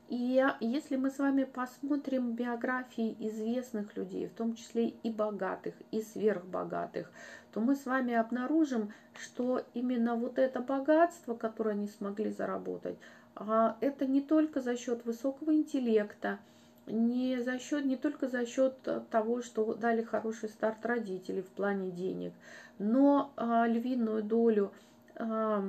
И 0.08 0.46
если 0.60 0.96
мы 0.96 1.10
с 1.10 1.18
вами 1.18 1.44
посмотрим 1.44 2.34
биографии 2.34 3.16
известных 3.18 3.96
людей, 3.96 4.28
в 4.28 4.34
том 4.34 4.54
числе 4.54 4.88
и 4.88 5.10
богатых, 5.10 5.74
и 5.90 6.02
сверхбогатых, 6.02 7.10
то 7.52 7.60
мы 7.60 7.74
с 7.74 7.86
вами 7.86 8.14
обнаружим, 8.14 8.92
что 9.18 9.64
именно 9.72 10.14
вот 10.14 10.38
это 10.38 10.60
богатство, 10.60 11.34
которое 11.34 11.70
они 11.70 11.88
смогли 11.88 12.30
заработать, 12.30 12.98
это 13.36 14.06
не 14.06 14.20
только 14.20 14.60
за 14.60 14.76
счет 14.76 15.04
высокого 15.04 15.54
интеллекта, 15.54 16.38
не 16.86 17.40
за 17.40 17.58
счет, 17.58 17.84
не 17.84 17.96
только 17.96 18.28
за 18.28 18.46
счет 18.46 18.76
того, 19.10 19.42
что 19.42 19.74
дали 19.74 20.02
хороший 20.02 20.48
старт 20.48 20.84
родители 20.84 21.40
в 21.40 21.48
плане 21.48 21.90
денег, 21.90 22.32
но 22.78 23.32
а, 23.36 23.66
львиную 23.66 24.22
долю 24.22 24.72
а, 25.16 25.64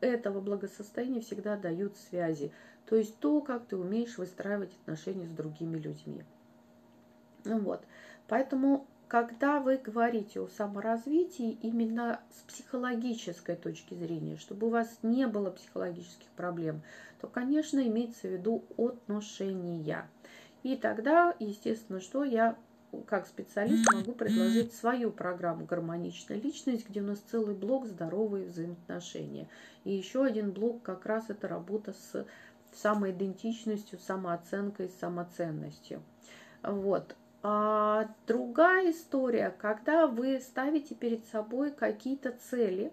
этого 0.00 0.40
благосостояния 0.40 1.20
всегда 1.20 1.56
дают 1.56 1.96
связи. 1.96 2.52
То 2.86 2.96
есть 2.96 3.18
то, 3.18 3.40
как 3.40 3.66
ты 3.66 3.76
умеешь 3.76 4.18
выстраивать 4.18 4.72
отношения 4.82 5.26
с 5.26 5.30
другими 5.30 5.78
людьми. 5.78 6.22
Ну 7.44 7.58
вот. 7.60 7.82
Поэтому 8.28 8.86
когда 9.08 9.60
вы 9.60 9.76
говорите 9.76 10.40
о 10.40 10.48
саморазвитии 10.48 11.58
именно 11.62 12.20
с 12.30 12.42
психологической 12.42 13.56
точки 13.56 13.94
зрения, 13.94 14.36
чтобы 14.36 14.66
у 14.66 14.70
вас 14.70 14.98
не 15.02 15.26
было 15.26 15.50
психологических 15.50 16.28
проблем, 16.36 16.82
то, 17.20 17.26
конечно, 17.28 17.80
имеется 17.86 18.28
в 18.28 18.32
виду 18.32 18.64
отношения. 18.76 20.08
И 20.62 20.76
тогда, 20.76 21.34
естественно, 21.38 22.00
что 22.00 22.24
я 22.24 22.56
как 23.06 23.26
специалист 23.26 23.92
могу 23.92 24.12
предложить 24.12 24.72
свою 24.72 25.10
программу 25.10 25.66
«Гармоничная 25.66 26.38
личность», 26.38 26.88
где 26.88 27.00
у 27.00 27.06
нас 27.06 27.18
целый 27.30 27.54
блок 27.54 27.86
«Здоровые 27.86 28.46
взаимоотношения». 28.46 29.48
И 29.84 29.92
еще 29.92 30.24
один 30.24 30.52
блок 30.52 30.82
как 30.82 31.06
раз 31.06 31.24
это 31.28 31.48
работа 31.48 31.92
с 31.92 32.24
самоидентичностью, 32.72 33.98
самооценкой, 33.98 34.90
самоценностью. 35.00 36.02
Вот. 36.62 37.16
А 37.46 38.08
другая 38.26 38.90
история, 38.90 39.54
когда 39.60 40.06
вы 40.06 40.40
ставите 40.40 40.94
перед 40.94 41.26
собой 41.26 41.72
какие-то 41.72 42.32
цели 42.32 42.90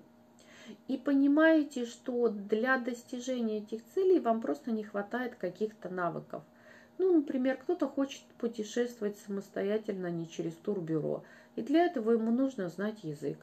и 0.89 0.97
понимаете, 0.97 1.85
что 1.85 2.27
для 2.27 2.77
достижения 2.77 3.59
этих 3.59 3.81
целей 3.95 4.19
вам 4.19 4.41
просто 4.41 4.71
не 4.71 4.83
хватает 4.83 5.35
каких-то 5.35 5.87
навыков. 5.87 6.43
Ну, 6.97 7.13
например, 7.13 7.59
кто-то 7.63 7.87
хочет 7.87 8.23
путешествовать 8.39 9.17
самостоятельно, 9.25 10.07
не 10.07 10.27
через 10.27 10.53
турбюро, 10.55 11.23
и 11.55 11.61
для 11.61 11.85
этого 11.85 12.11
ему 12.11 12.31
нужно 12.31 12.67
знать 12.67 13.05
язык. 13.05 13.37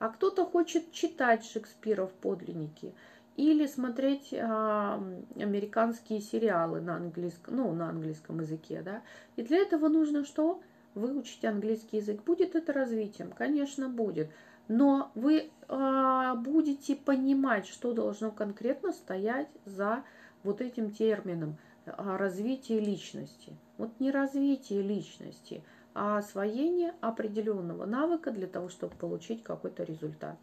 А 0.00 0.08
кто-то 0.08 0.44
хочет 0.44 0.90
читать 0.90 1.44
Шекспира 1.44 2.06
в 2.06 2.12
подлиннике 2.14 2.94
или 3.38 3.66
смотреть 3.66 4.34
а, 4.34 5.00
американские 5.36 6.20
сериалы 6.20 6.80
на 6.80 6.96
английском, 6.96 7.56
ну, 7.56 7.72
на 7.72 7.88
английском 7.88 8.40
языке, 8.40 8.82
да. 8.82 9.02
И 9.36 9.42
для 9.42 9.58
этого 9.58 9.86
нужно 9.88 10.24
что? 10.24 10.60
Выучить 10.94 11.44
английский 11.44 11.98
язык. 11.98 12.24
Будет 12.24 12.56
это 12.56 12.72
развитием? 12.72 13.30
Конечно, 13.30 13.88
будет. 13.88 14.28
Но 14.66 15.12
вы 15.14 15.50
а, 15.68 16.34
будете 16.34 16.96
понимать, 16.96 17.66
что 17.66 17.92
должно 17.92 18.32
конкретно 18.32 18.92
стоять 18.92 19.48
за 19.64 20.02
вот 20.42 20.60
этим 20.60 20.90
термином– 20.90 21.56
развитие 21.96 22.80
личности. 22.80 23.56
Вот 23.76 23.90
не 24.00 24.10
развитие 24.10 24.82
личности, 24.82 25.62
а 25.94 26.18
освоение 26.18 26.94
определенного 27.00 27.86
навыка 27.86 28.30
для 28.30 28.46
того, 28.46 28.68
чтобы 28.68 28.94
получить 28.96 29.42
какой-то 29.42 29.84
результат. 29.84 30.36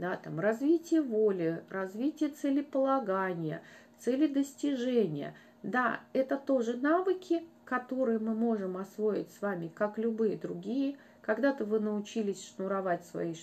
Да, 0.00 0.16
там 0.16 0.40
развитие 0.40 1.02
воли, 1.02 1.62
развитие 1.68 2.30
целеполагания, 2.30 3.60
цели 3.98 4.28
достижения. 4.28 5.34
Да, 5.62 6.00
это 6.14 6.38
тоже 6.38 6.78
навыки, 6.78 7.42
которые 7.66 8.18
мы 8.18 8.34
можем 8.34 8.78
освоить 8.78 9.30
с 9.30 9.42
вами, 9.42 9.68
как 9.68 9.98
любые 9.98 10.38
другие. 10.38 10.96
Когда-то 11.20 11.66
вы 11.66 11.80
научились 11.80 12.48
шнуровать 12.48 13.04
свои 13.04 13.34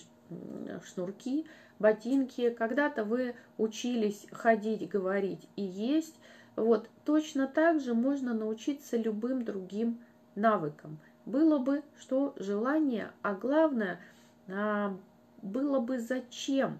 шнурки, 0.84 1.46
ботинки, 1.78 2.50
когда-то 2.50 3.04
вы 3.04 3.36
учились 3.56 4.26
ходить, 4.32 4.88
говорить 4.88 5.48
и 5.54 5.62
есть, 5.62 6.18
вот, 6.56 6.90
точно 7.04 7.46
так 7.46 7.80
же 7.80 7.94
можно 7.94 8.34
научиться 8.34 8.96
любым 8.96 9.44
другим 9.44 10.00
навыкам. 10.34 10.98
Было 11.24 11.58
бы 11.58 11.84
что 12.00 12.34
желание, 12.36 13.12
а 13.22 13.34
главное, 13.34 14.00
а, 14.48 14.96
было 15.42 15.80
бы 15.80 15.98
зачем, 15.98 16.78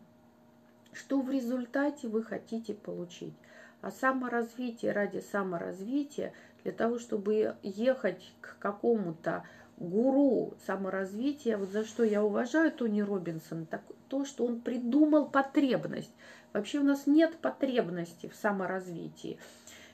что 0.92 1.20
в 1.20 1.30
результате 1.30 2.08
вы 2.08 2.22
хотите 2.22 2.74
получить. 2.74 3.34
А 3.80 3.90
саморазвитие 3.90 4.92
ради 4.92 5.20
саморазвития, 5.20 6.32
для 6.64 6.72
того, 6.72 6.98
чтобы 6.98 7.56
ехать 7.62 8.32
к 8.40 8.58
какому-то 8.58 9.44
гуру 9.76 10.54
саморазвития, 10.66 11.56
вот 11.56 11.70
за 11.70 11.84
что 11.84 12.02
я 12.02 12.24
уважаю 12.24 12.72
Тони 12.72 13.00
Робинсон, 13.00 13.66
так, 13.66 13.82
то, 14.08 14.24
что 14.24 14.44
он 14.44 14.60
придумал 14.60 15.28
потребность. 15.28 16.12
Вообще 16.52 16.80
у 16.80 16.84
нас 16.84 17.06
нет 17.06 17.36
потребности 17.36 18.28
в 18.28 18.34
саморазвитии. 18.34 19.38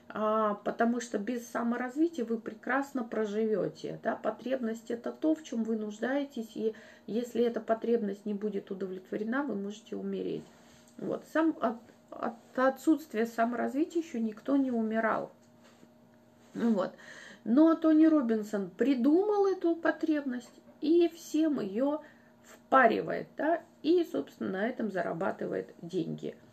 А, 0.09 0.55
потому 0.65 1.01
что 1.01 1.19
без 1.19 1.49
саморазвития 1.49 2.25
вы 2.25 2.39
прекрасно 2.39 3.05
проживете. 3.05 3.99
Да? 4.03 4.17
Потребность 4.17 4.91
это 4.91 5.13
то, 5.13 5.35
в 5.35 5.43
чем 5.43 5.65
вы 5.65 5.77
нуждаетесь, 5.77 6.51
и 6.55 6.75
если 7.07 7.45
эта 7.45 7.61
потребность 7.61 8.27
не 8.27 8.35
будет 8.35 8.71
удовлетворена, 8.71 9.43
вы 9.43 9.55
можете 9.55 9.97
умереть. 9.97 10.45
Вот. 10.99 11.25
Сам, 11.33 11.57
от, 11.61 11.77
от 12.11 12.35
отсутствия 12.55 13.27
саморазвития 13.27 14.03
еще 14.03 14.21
никто 14.21 14.57
не 14.57 14.71
умирал. 14.71 15.33
Вот. 16.55 16.93
Но 17.45 17.75
Тони 17.75 18.07
Робинсон 18.07 18.71
придумал 18.71 19.47
эту 19.47 19.75
потребность 19.75 20.53
и 20.81 21.09
всем 21.09 21.61
ее 21.61 22.01
впаривает, 22.45 23.27
да, 23.37 23.63
и, 23.83 24.07
собственно, 24.11 24.53
на 24.53 24.69
этом 24.69 24.91
зарабатывает 24.91 25.75
деньги– 25.83 26.37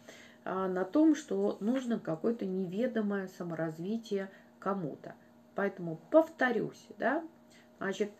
на 0.45 0.83
том, 0.86 1.15
что 1.15 1.57
нужно 1.60 2.00
какое-то 2.00 2.45
неведомое 2.45 3.27
саморазвитие 3.37 4.29
кому-то. 4.59 5.16
Поэтому 5.55 6.00
повторюсь, 6.09 6.87
да, 6.98 7.24
значит, 7.77 8.11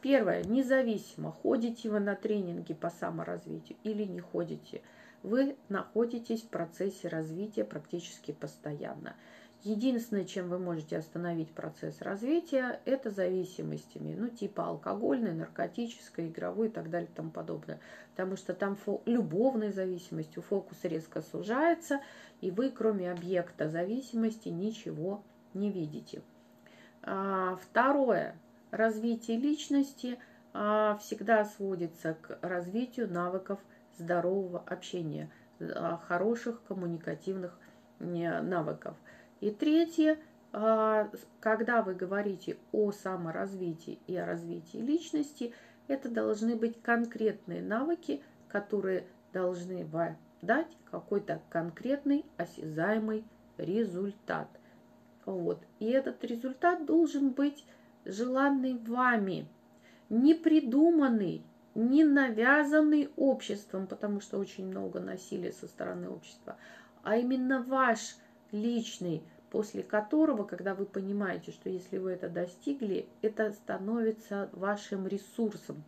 первое, 0.00 0.44
независимо, 0.44 1.32
ходите 1.32 1.90
вы 1.90 2.00
на 2.00 2.14
тренинги 2.14 2.74
по 2.74 2.90
саморазвитию 2.90 3.78
или 3.84 4.04
не 4.04 4.20
ходите, 4.20 4.82
вы 5.22 5.56
находитесь 5.68 6.42
в 6.42 6.48
процессе 6.48 7.08
развития 7.08 7.64
практически 7.64 8.32
постоянно. 8.32 9.16
Единственное, 9.64 10.24
чем 10.24 10.48
вы 10.48 10.60
можете 10.60 10.96
остановить 10.96 11.52
процесс 11.52 12.00
развития, 12.00 12.80
это 12.84 13.10
зависимостями, 13.10 14.14
ну 14.16 14.28
типа 14.28 14.68
алкогольной, 14.68 15.32
наркотической, 15.32 16.28
игровой 16.28 16.68
и 16.68 16.70
так 16.70 16.90
далее 16.90 17.08
и 17.10 17.14
тому 17.14 17.30
подобное. 17.30 17.80
Потому 18.12 18.36
что 18.36 18.54
там 18.54 18.78
фо- 18.86 19.02
любовной 19.04 19.72
зависимостью 19.72 20.42
фокус 20.42 20.78
резко 20.84 21.22
сужается, 21.22 22.00
и 22.40 22.52
вы 22.52 22.70
кроме 22.70 23.10
объекта 23.10 23.68
зависимости 23.68 24.48
ничего 24.48 25.24
не 25.54 25.72
видите. 25.72 26.22
А, 27.02 27.56
второе. 27.56 28.36
Развитие 28.70 29.38
личности 29.38 30.20
а, 30.52 30.96
всегда 30.98 31.44
сводится 31.44 32.14
к 32.14 32.38
развитию 32.42 33.10
навыков 33.10 33.58
здорового 33.96 34.60
общения, 34.60 35.30
а, 35.58 35.96
хороших 35.96 36.62
коммуникативных 36.62 37.58
навыков– 37.98 38.96
и 39.40 39.50
третье, 39.50 40.18
а, 40.52 41.10
когда 41.40 41.82
вы 41.82 41.94
говорите 41.94 42.56
о 42.72 42.92
саморазвитии 42.92 43.98
и 44.06 44.16
о 44.16 44.26
развитии 44.26 44.78
личности, 44.78 45.52
это 45.86 46.08
должны 46.08 46.56
быть 46.56 46.80
конкретные 46.82 47.62
навыки, 47.62 48.22
которые 48.48 49.06
должны 49.32 49.86
дать 50.42 50.68
какой-то 50.90 51.40
конкретный 51.50 52.24
осязаемый 52.36 53.24
результат. 53.56 54.48
Вот. 55.24 55.62
И 55.78 55.86
этот 55.86 56.24
результат 56.24 56.86
должен 56.86 57.30
быть 57.30 57.64
желанный 58.04 58.78
вами, 58.78 59.46
не 60.08 60.34
придуманный, 60.34 61.42
не 61.74 62.04
навязанный 62.04 63.10
обществом, 63.16 63.86
потому 63.86 64.20
что 64.20 64.38
очень 64.38 64.66
много 64.66 65.00
насилия 65.00 65.52
со 65.52 65.68
стороны 65.68 66.08
общества, 66.08 66.56
а 67.02 67.16
именно 67.16 67.62
ваш 67.62 68.16
личный, 68.52 69.22
после 69.50 69.82
которого, 69.82 70.44
когда 70.44 70.74
вы 70.74 70.84
понимаете, 70.86 71.52
что 71.52 71.70
если 71.70 71.98
вы 71.98 72.12
это 72.12 72.28
достигли, 72.28 73.08
это 73.22 73.52
становится 73.52 74.50
вашим 74.52 75.06
ресурсом, 75.06 75.82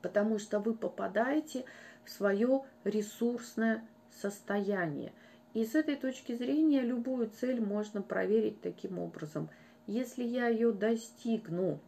потому 0.00 0.38
что 0.38 0.58
вы 0.58 0.74
попадаете 0.74 1.64
в 2.04 2.10
свое 2.10 2.62
ресурсное 2.84 3.84
состояние. 4.10 5.12
И 5.54 5.64
с 5.64 5.74
этой 5.74 5.96
точки 5.96 6.34
зрения 6.34 6.80
любую 6.80 7.30
цель 7.30 7.60
можно 7.60 8.00
проверить 8.00 8.60
таким 8.62 8.98
образом. 8.98 9.50
Если 9.86 10.24
я 10.24 10.48
ее 10.48 10.72
достигну, 10.72 11.78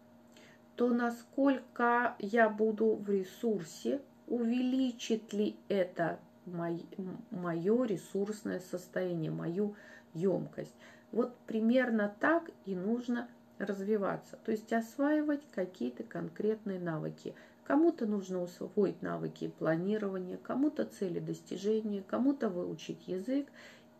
то 0.76 0.88
насколько 0.88 2.14
я 2.18 2.48
буду 2.50 2.96
в 2.96 3.08
ресурсе, 3.08 4.00
увеличит 4.26 5.32
ли 5.32 5.56
это 5.68 6.18
мое 6.46 7.84
ресурсное 7.84 8.60
состояние, 8.60 9.30
мою 9.30 9.74
емкость. 10.14 10.74
Вот 11.12 11.36
примерно 11.46 12.14
так 12.20 12.50
и 12.64 12.74
нужно 12.74 13.28
развиваться, 13.58 14.38
то 14.44 14.50
есть 14.50 14.72
осваивать 14.72 15.42
какие-то 15.52 16.02
конкретные 16.02 16.80
навыки. 16.80 17.34
Кому-то 17.64 18.04
нужно 18.04 18.42
усвоить 18.42 19.00
навыки 19.00 19.52
планирования, 19.58 20.36
кому-то 20.36 20.84
цели 20.84 21.18
достижения, 21.18 22.02
кому-то 22.02 22.50
выучить 22.50 23.08
язык. 23.08 23.48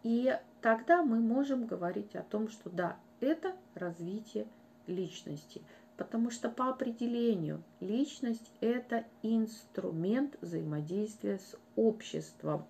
И 0.02 0.38
тогда 0.60 1.02
мы 1.02 1.18
можем 1.18 1.66
говорить 1.66 2.14
о 2.14 2.22
том, 2.22 2.48
что 2.48 2.68
да, 2.68 2.98
это 3.20 3.54
развитие 3.74 4.46
личности. 4.86 5.62
Потому 5.96 6.30
что 6.30 6.50
по 6.50 6.68
определению 6.68 7.62
личность– 7.80 8.52
это 8.60 9.04
инструмент 9.22 10.36
взаимодействия 10.42 11.38
с 11.38 11.56
обществом. 11.76 12.66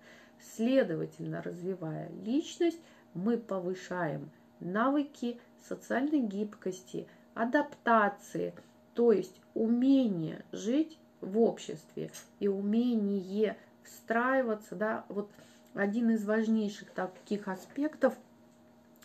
Следовательно, 0.55 1.41
развивая 1.41 2.09
личность, 2.23 2.79
мы 3.13 3.37
повышаем 3.37 4.29
навыки 4.59 5.39
социальной 5.67 6.19
гибкости, 6.19 7.07
адаптации, 7.33 8.53
то 8.93 9.11
есть 9.11 9.41
умение 9.53 10.45
жить 10.51 10.97
в 11.21 11.39
обществе 11.39 12.11
и 12.39 12.47
умение 12.47 13.57
встраиваться, 13.83 14.75
да, 14.75 15.05
вот 15.09 15.29
один 15.73 16.11
из 16.11 16.25
важнейших 16.25 16.91
таких 16.91 17.47
аспектов 17.47 18.13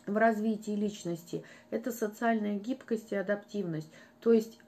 в 0.06 0.16
развитии 0.16 0.72
личности– 0.72 1.44
это 1.70 1.92
социальная 1.92 2.58
гибкость 2.58 3.12
и 3.12 3.16
адаптивность. 3.16 3.90
То 4.20 4.32
есть 4.32 4.58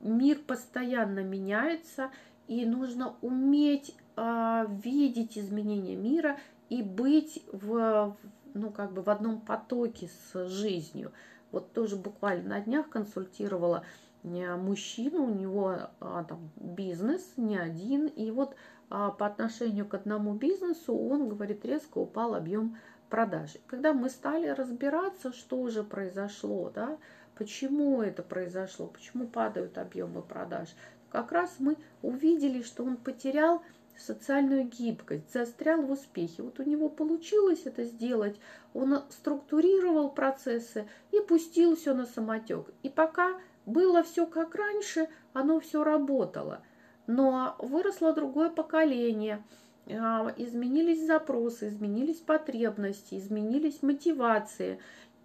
мир 0.00 0.38
постоянно 0.38 1.20
меняется, 1.20 2.10
и 2.48 2.66
нужно 2.66 3.16
уметь 3.20 3.94
а, 4.16 4.66
видеть 4.82 5.38
изменения 5.38 5.96
мира 5.96 6.38
и 6.68 6.82
быть 6.82 7.44
в, 7.52 8.16
ну, 8.54 8.70
как 8.70 8.92
бы 8.92 9.02
в 9.02 9.10
одном 9.10 9.40
потоке 9.40 10.08
с 10.08 10.48
жизнью. 10.48 11.12
Вот 11.50 11.72
тоже 11.72 11.96
буквально 11.96 12.50
на 12.50 12.60
днях 12.60 12.88
консультировала 12.88 13.84
мужчина, 14.22 15.20
у 15.20 15.34
него 15.34 15.76
а, 16.00 16.24
там 16.24 16.50
бизнес 16.56 17.22
не 17.36 17.58
один, 17.58 18.06
и 18.06 18.30
вот 18.30 18.54
а, 18.88 19.10
по 19.10 19.26
отношению 19.26 19.86
к 19.86 19.94
одному 19.94 20.34
бизнесу 20.34 20.96
он, 20.96 21.28
говорит, 21.28 21.64
резко 21.64 21.98
упал 21.98 22.34
объем 22.34 22.76
продаж. 23.08 23.56
Когда 23.66 23.92
мы 23.92 24.08
стали 24.08 24.48
разбираться, 24.48 25.32
что 25.32 25.68
же 25.68 25.82
произошло, 25.82 26.70
да, 26.74 26.98
почему 27.36 28.00
это 28.00 28.22
произошло, 28.22 28.86
почему 28.86 29.26
падают 29.26 29.76
объемы 29.76 30.22
продаж, 30.22 30.68
как 31.10 31.32
раз 31.32 31.56
мы 31.58 31.76
увидели, 32.00 32.62
что 32.62 32.84
он 32.84 32.96
потерял 32.96 33.62
социальную 34.02 34.64
гибкость, 34.64 35.32
застрял 35.32 35.82
в 35.82 35.90
успехе. 35.90 36.42
Вот 36.42 36.60
у 36.60 36.62
него 36.62 36.88
получилось 36.88 37.62
это 37.64 37.84
сделать, 37.84 38.38
он 38.74 39.02
структурировал 39.10 40.10
процессы 40.10 40.88
и 41.10 41.20
пустил 41.20 41.76
все 41.76 41.94
на 41.94 42.06
самотек. 42.06 42.66
И 42.82 42.88
пока 42.88 43.38
было 43.66 44.02
все 44.02 44.26
как 44.26 44.54
раньше, 44.54 45.08
оно 45.32 45.60
все 45.60 45.84
работало. 45.84 46.62
Но 47.06 47.56
выросло 47.58 48.12
другое 48.12 48.50
поколение, 48.50 49.42
а, 49.86 50.32
изменились 50.36 51.06
запросы, 51.06 51.68
изменились 51.68 52.18
потребности, 52.18 53.16
изменились 53.16 53.82
мотивации, 53.82 54.78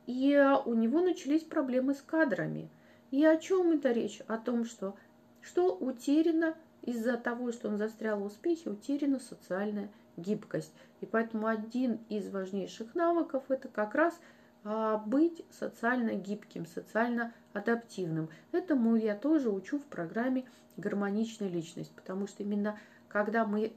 и 0.06 0.36
у 0.66 0.74
него 0.74 1.02
начались 1.02 1.44
проблемы 1.44 1.94
с 1.94 2.02
кадрами. 2.02 2.70
И 3.12 3.24
о 3.26 3.38
чем 3.38 3.72
это 3.72 3.92
речь? 3.92 4.22
О 4.28 4.38
том, 4.38 4.66
что, 4.66 4.96
что 5.42 5.76
утеряно 5.76 6.56
из-за 6.88 7.17
того, 7.17 7.52
что 7.52 7.67
он 7.67 7.78
застрял 7.78 8.19
в 8.19 8.26
успехе, 8.26 8.69
утеряна 8.69 9.19
социальная 9.19 9.91
гибкость. 10.15 10.73
И 11.02 11.06
поэтому 11.06 11.47
один 11.47 12.00
из 12.08 12.30
важнейших 12.30 12.95
навыков– 12.95 13.43
это 13.50 13.67
как 13.67 13.93
раз 13.93 14.17
а, 14.63 14.97
быть 14.97 15.45
социально 15.52 16.13
гибким, 16.13 16.65
социально 16.65 17.34
адаптивным. 17.52 18.30
Этому 18.54 18.95
я 18.95 19.15
тоже 19.15 19.50
учу 19.50 19.80
в 19.80 19.86
программе 19.86 20.45
«Гармоничная 20.78 21.50
личность», 21.50 21.93
потому 21.93 22.26
что 22.26 22.43
именно 22.43 22.80
когда 23.10 23.45
мы 23.45 23.73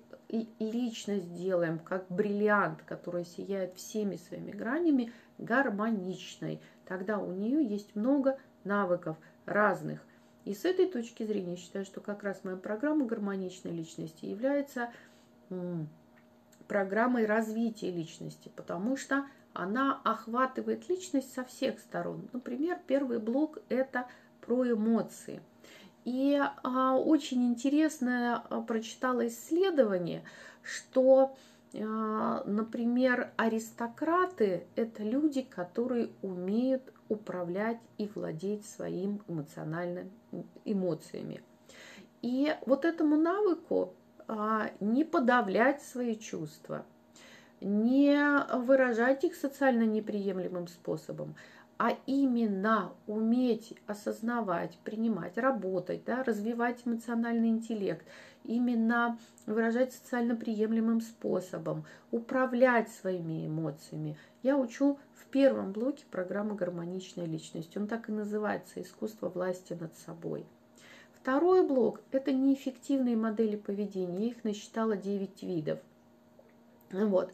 личность 0.61 1.35
делаем 1.35 1.81
как 1.81 2.07
бриллиант, 2.09 2.83
который 2.83 3.25
сияет 3.25 3.75
всеми 3.75 4.16
своими 4.16 4.53
гранями, 4.53 5.12
гармоничной, 5.38 6.61
тогда 6.87 7.18
у 7.18 7.33
нее 7.33 7.64
есть 7.64 7.96
много 7.96 8.38
навыков 8.62 9.16
разных. 9.46 10.01
И 10.44 10.55
с 10.55 10.64
этой 10.64 10.87
точки 10.87 11.24
зрения 11.24 11.57
считаю, 11.57 11.85
что 11.85 12.00
как 12.00 12.22
раз 12.22 12.44
моя 12.44 12.57
программа 12.57 13.05
гармоничной 13.05 13.72
личности 13.72 14.24
является 14.26 14.90
программой 16.66 17.26
развития 17.26 17.90
личности, 17.90 18.50
потому 18.55 18.96
что 18.96 19.26
она 19.53 20.00
охватывает 20.05 20.88
личность 20.88 21.35
со 21.35 21.44
всех 21.44 21.81
сторон. 21.81 22.29
Например, 22.33 22.79
первый 22.87 23.18
блок– 23.18 23.59
это 23.68 24.07
про 24.40 24.70
эмоции. 24.70 25.42
И 26.05 26.40
а, 26.62 26.96
очень 26.96 27.46
интересно 27.48 28.44
а, 28.48 28.62
прочитала 28.62 29.26
исследование, 29.26 30.22
что, 30.62 31.37
а, 31.74 32.42
например, 32.46 33.33
аристократы– 33.37 34.66
это 34.76 35.03
люди, 35.03 35.42
которые 35.42 36.11
умеют 36.22 36.83
управлять 37.11 37.79
и 37.99 38.09
владеть 38.14 38.64
своим 38.64 39.23
эмоциональным 39.29 40.11
эмоциями. 40.64 41.42
И 42.23 42.55
вот 42.66 42.85
этому 42.85 43.16
навыку 43.16 43.94
а, 44.29 44.70
не 44.81 45.05
подавлять 45.05 45.83
свои 45.83 46.16
чувства, 46.16 46.87
не 47.61 48.16
выражать 48.57 49.25
их 49.25 49.35
социально 49.35 49.83
неприемлемым 49.83 50.68
способом, 50.68 51.35
а 51.79 51.96
именно 52.07 52.92
уметь 53.07 53.75
осознавать, 53.87 54.79
принимать, 54.85 55.38
работать, 55.38 56.05
да, 56.05 56.23
развивать 56.23 56.83
эмоциональный 56.85 57.49
интеллект, 57.49 58.07
именно 58.44 59.18
выражать 59.46 59.94
социально 59.94 60.37
приемлемым 60.37 61.01
способом, 61.01 61.85
управлять 62.11 62.90
своими 62.90 63.46
эмоциями. 63.46 64.16
Я 64.42 64.57
учу 64.57 64.98
в 65.14 65.26
первом 65.26 65.72
блоке 65.72 66.05
программы 66.11 66.55
«Гармоничная 66.55 67.26
личность». 67.26 67.76
Он 67.76 67.87
так 67.87 68.09
и 68.09 68.12
называется 68.12 68.81
«Искусство 68.81 69.29
власти 69.29 69.74
над 69.74 69.94
собой». 69.98 70.46
Второй 71.12 71.66
блок– 71.66 72.00
это 72.12 72.33
неэффективные 72.33 73.16
модели 73.16 73.57
поведения. 73.57 74.26
Я 74.26 74.31
их 74.31 74.42
насчитала 74.44 74.96
9 74.96 75.42
видов. 75.42 75.79
Вот. 76.90 77.31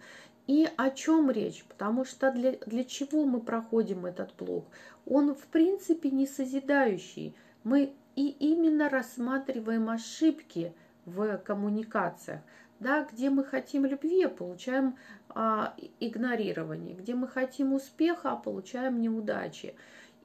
И 0.48 0.68
о 0.76 0.90
чем 0.90 1.30
речь? 1.30 1.64
Потому 1.64 2.04
что 2.04 2.32
для, 2.32 2.52
для 2.66 2.84
чего 2.84 3.24
мы 3.24 3.40
проходим 3.40 4.04
этот 4.04 4.34
блок? 4.36 4.66
Он, 5.06 5.34
в 5.34 5.46
принципе, 5.46 6.10
не 6.10 6.26
созидающий. 6.26 7.36
Мы 7.62 7.94
и 8.16 8.28
именно 8.30 8.88
рассматриваем 8.88 9.88
ошибки 9.88 10.72
в 11.04 11.38
коммуникациях. 11.38 12.40
Да, 12.78 13.06
где 13.10 13.30
мы 13.30 13.44
хотим 13.44 13.86
любви, 13.86 14.24
а 14.24 14.28
получаем 14.28 14.96
а, 15.30 15.74
игнорирование. 15.98 16.94
Где 16.94 17.14
мы 17.14 17.26
хотим 17.26 17.72
успеха, 17.72 18.32
а 18.32 18.36
получаем 18.36 19.00
неудачи. 19.00 19.74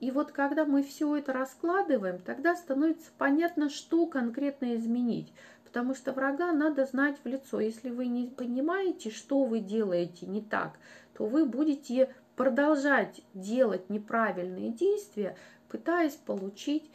И 0.01 0.11
вот 0.11 0.31
когда 0.31 0.65
мы 0.65 0.81
все 0.83 1.15
это 1.15 1.31
раскладываем, 1.31 2.19
тогда 2.19 2.55
становится 2.55 3.11
понятно, 3.17 3.69
что 3.69 4.07
конкретно 4.07 4.75
изменить. 4.75 5.31
Потому 5.63 5.95
что 5.95 6.11
врага 6.11 6.51
надо 6.51 6.85
знать 6.85 7.17
в 7.23 7.27
лицо. 7.27 7.61
Если 7.61 7.89
вы 7.89 8.07
не 8.07 8.27
понимаете, 8.27 9.11
что 9.11 9.45
вы 9.45 9.59
делаете 9.59 10.25
не 10.25 10.41
так, 10.41 10.73
то 11.13 11.25
вы 11.25 11.45
будете 11.45 12.13
продолжать 12.35 13.21
делать 13.33 13.89
неправильные 13.89 14.71
действия, 14.71 15.37
пытаясь 15.69 16.15
получить 16.15 16.89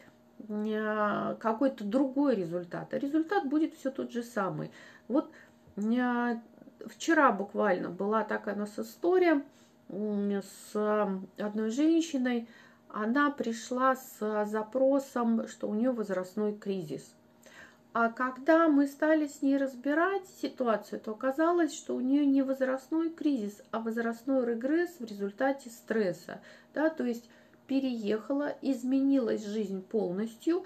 э, 0.49 1.37
какой-то 1.39 1.85
другой 1.85 2.35
результат. 2.35 2.93
А 2.93 2.99
результат 2.99 3.49
будет 3.49 3.75
все 3.75 3.91
тот 3.91 4.11
же 4.11 4.25
самый. 4.25 4.73
Вот 5.09 5.31
вчера 5.77 7.33
буквально 7.33 7.91
была 7.91 8.25
такая 8.25 8.55
у 8.55 8.59
нас 8.59 8.79
история 8.79 9.43
с 9.89 11.21
одной 11.39 11.71
женщиной, 11.71 12.49
она 12.89 13.31
пришла 13.31 13.95
с 13.97 14.47
запросом, 14.47 15.47
что 15.49 15.69
у 15.69 15.75
нее 15.75 15.91
возрастной 15.93 16.57
кризис. 16.57 17.15
А 17.93 18.11
когда 18.11 18.69
мы 18.69 18.87
стали 18.89 19.27
с 19.27 19.41
ней 19.43 19.57
разбирать 19.57 20.27
ситуацию, 20.43 21.01
то 21.01 21.13
оказалось, 21.13 21.75
что 21.75 21.97
у 21.97 22.01
нее 22.01 22.27
не 22.27 22.43
возрастной 22.43 23.09
кризис, 23.11 23.63
а 23.71 23.81
возрастной 23.81 24.45
регресс 24.45 24.97
в 24.99 25.05
результате 25.05 25.71
стресса. 25.71 26.41
Да, 26.75 26.91
то 26.91 27.05
есть 27.05 27.31
переехала, 27.67 28.55
изменилась 28.61 29.47
жизнь 29.47 29.83
полностью, 29.83 30.65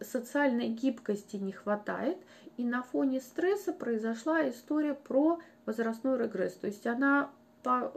социальной 0.00 0.68
гибкости 0.68 1.36
не 1.36 1.52
хватает, 1.52 2.16
и 2.60 2.64
на 2.64 2.82
фоне 2.82 3.22
стресса 3.22 3.72
произошла 3.72 4.46
история 4.50 4.92
про 4.92 5.38
возрастной 5.64 6.18
регресс. 6.18 6.52
То 6.52 6.66
есть 6.66 6.86
она 6.86 7.30
по 7.62 7.90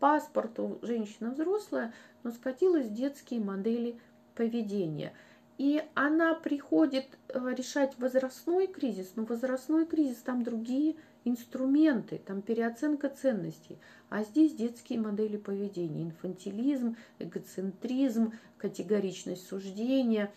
паспорту 0.00 0.78
женщина 0.82 1.30
взрослая, 1.30 1.94
но 2.22 2.30
скатилась 2.30 2.88
в 2.88 2.92
детские 2.92 3.40
модели 3.40 3.98
поведения. 4.34 5.14
И 5.56 5.82
она 5.94 6.34
приходит 6.34 7.06
э, 7.28 7.54
решать 7.56 7.98
возрастной 7.98 8.66
кризис, 8.66 9.12
но 9.16 9.24
возрастной 9.24 9.86
кризис 9.86 10.18
там 10.18 10.42
другие 10.42 10.96
инструменты, 11.24 12.18
там 12.18 12.42
переоценка 12.42 13.08
ценностей. 13.08 13.78
А 14.10 14.24
здесь 14.24 14.52
детские 14.52 15.00
модели 15.00 15.38
поведения, 15.38 16.02
инфантилизм, 16.02 16.96
эгоцентризм, 17.18 18.34
категоричность 18.58 19.46
суждения, 19.48 20.30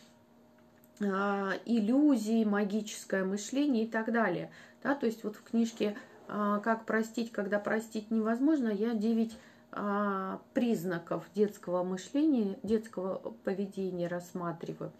иллюзии, 1.00 2.44
магическое 2.46 3.24
мышление 3.24 3.86
и 3.86 3.88
так 3.88 4.12
далее. 4.14 4.50
Да, 4.84 4.96
то 4.96 5.06
есть 5.06 5.24
вот 5.24 5.36
в 5.36 5.44
книжке 5.44 5.98
а, 6.28 6.60
«Как 6.60 6.86
простить, 6.86 7.32
когда 7.32 7.60
простить 7.60 8.12
невозможно» 8.12 8.70
я 8.70 8.94
9 8.94 9.38
а, 9.72 10.40
признаков 10.54 11.26
детского 11.36 11.84
мышления, 11.84 12.58
детского 12.64 13.34
поведения 13.44 14.08
рассматриваю. 14.08 14.92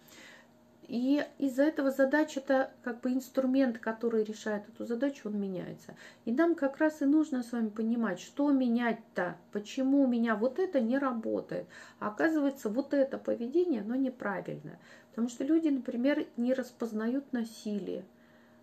И 0.88 1.24
из-за 1.38 1.64
этого 1.64 1.90
задача 1.90 2.38
это 2.38 2.70
как 2.84 3.00
бы 3.00 3.12
инструмент, 3.12 3.78
который 3.78 4.22
решает 4.22 4.68
эту 4.68 4.84
задачу, 4.84 5.22
он 5.24 5.40
меняется. 5.40 5.96
И 6.24 6.30
нам 6.30 6.54
как 6.54 6.78
раз 6.78 7.02
и 7.02 7.06
нужно 7.06 7.42
с 7.42 7.50
вами 7.50 7.70
понимать, 7.70 8.20
что 8.20 8.52
менять-то, 8.52 9.36
почему 9.50 10.04
у 10.04 10.06
меня 10.06 10.36
вот 10.36 10.60
это 10.60 10.80
не 10.80 10.98
работает. 10.98 11.66
А 11.98 12.08
оказывается, 12.08 12.68
вот 12.68 12.94
это 12.94 13.18
поведение, 13.18 13.80
оно 13.80 13.96
неправильное. 13.96 14.78
Потому 15.16 15.30
что 15.30 15.44
люди, 15.44 15.68
например, 15.68 16.26
не 16.36 16.52
распознают 16.52 17.32
насилие. 17.32 18.04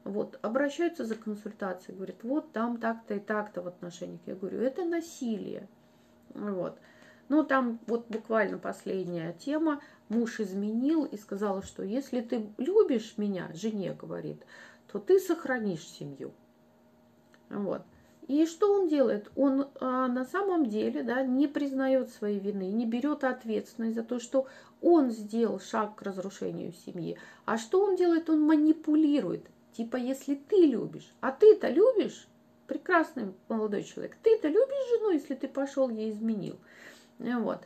Вот, 0.03 0.37
обращаются 0.43 1.03
за 1.03 1.15
консультацией, 1.15 1.95
говорят, 1.95 2.23
вот 2.23 2.51
там 2.51 2.77
так-то 2.77 3.15
и 3.15 3.19
так-то 3.19 3.63
в 3.63 3.67
отношениях. 3.67 4.21
Я 4.27 4.35
говорю, 4.35 4.59
это 4.59 4.85
насилие. 4.85 5.67
Вот. 6.35 6.77
Ну, 7.27 7.43
там 7.43 7.79
вот 7.87 8.05
буквально 8.07 8.59
последняя 8.59 9.33
тема. 9.33 9.81
Муж 10.09 10.39
изменил 10.39 11.05
и 11.05 11.17
сказал, 11.17 11.63
что 11.63 11.81
если 11.81 12.21
ты 12.21 12.47
любишь 12.59 13.15
меня, 13.17 13.49
жене 13.55 13.93
говорит, 13.93 14.45
то 14.91 14.99
ты 14.99 15.19
сохранишь 15.19 15.87
семью. 15.87 16.33
Вот. 17.49 17.81
И 18.27 18.45
что 18.45 18.73
он 18.73 18.87
делает? 18.87 19.29
Он 19.35 19.67
а, 19.81 20.07
на 20.07 20.23
самом 20.23 20.67
деле 20.67 21.03
да, 21.03 21.23
не 21.23 21.47
признает 21.47 22.09
своей 22.09 22.39
вины, 22.39 22.71
не 22.71 22.85
берет 22.85 23.23
ответственность 23.23 23.95
за 23.95 24.03
то, 24.03 24.19
что 24.19 24.47
он 24.81 25.11
сделал 25.11 25.59
шаг 25.59 25.95
к 25.95 26.01
разрушению 26.03 26.73
семьи. 26.85 27.17
А 27.45 27.57
что 27.57 27.83
он 27.83 27.95
делает? 27.95 28.29
Он 28.29 28.41
манипулирует. 28.41 29.45
Типа, 29.73 29.97
если 29.97 30.35
ты 30.35 30.65
любишь, 30.65 31.11
а 31.19 31.31
ты-то 31.31 31.69
любишь, 31.69 32.27
прекрасный 32.67 33.33
молодой 33.49 33.83
человек, 33.83 34.15
ты-то 34.21 34.47
любишь 34.47 34.89
жену, 34.91 35.11
если 35.11 35.35
ты 35.35 35.47
пошел 35.47 35.89
ей 35.89 36.11
изменил. 36.11 36.57
Вот. 37.19 37.59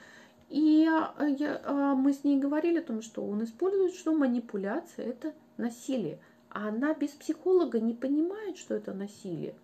И 0.49 0.87
а, 0.89 1.13
я, 1.25 1.61
а, 1.65 1.95
мы 1.95 2.13
с 2.13 2.23
ней 2.23 2.39
говорили 2.39 2.79
о 2.79 2.83
том, 2.83 3.01
что 3.01 3.23
он 3.23 3.43
использует, 3.43 3.93
что 3.93 4.13
манипуляция– 4.13 5.05
это 5.07 5.33
насилие. 5.57 6.19
А 6.49 6.69
она 6.69 6.93
без 6.93 7.11
психолога 7.11 7.79
не 7.79 7.93
понимает, 7.93 8.57
что 8.57 8.73
это 8.73 8.93
насилие. 8.93 9.55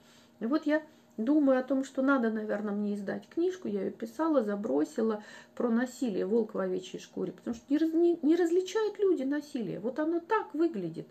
И 0.43 0.45
вот 0.45 0.65
я 0.65 0.83
думаю 1.15 1.57
о 1.57 1.63
том, 1.63 1.85
что 1.85 2.01
надо, 2.01 2.29
наверное, 2.29 2.73
мне 2.73 2.95
издать 2.95 3.29
книжку. 3.29 3.69
Я 3.69 3.83
ее 3.83 3.91
писала, 3.91 4.43
забросила 4.43 5.23
про 5.55 5.69
насилие 5.69 6.25
«Волк 6.25 6.53
в 6.53 6.59
овечьей 6.59 7.01
шкуре», 7.01 7.31
потому 7.31 7.55
что 7.55 7.63
не, 7.73 7.79
не, 7.93 8.19
не 8.21 8.35
различают 8.35 8.99
люди 8.99 9.23
насилие. 9.23 9.79
Вот 9.79 9.99
оно 9.99 10.19
так 10.19 10.53
выглядит. 10.53 11.07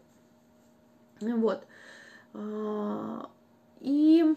Вот. 1.23 1.64
А, 2.35 3.31
и 3.81 4.37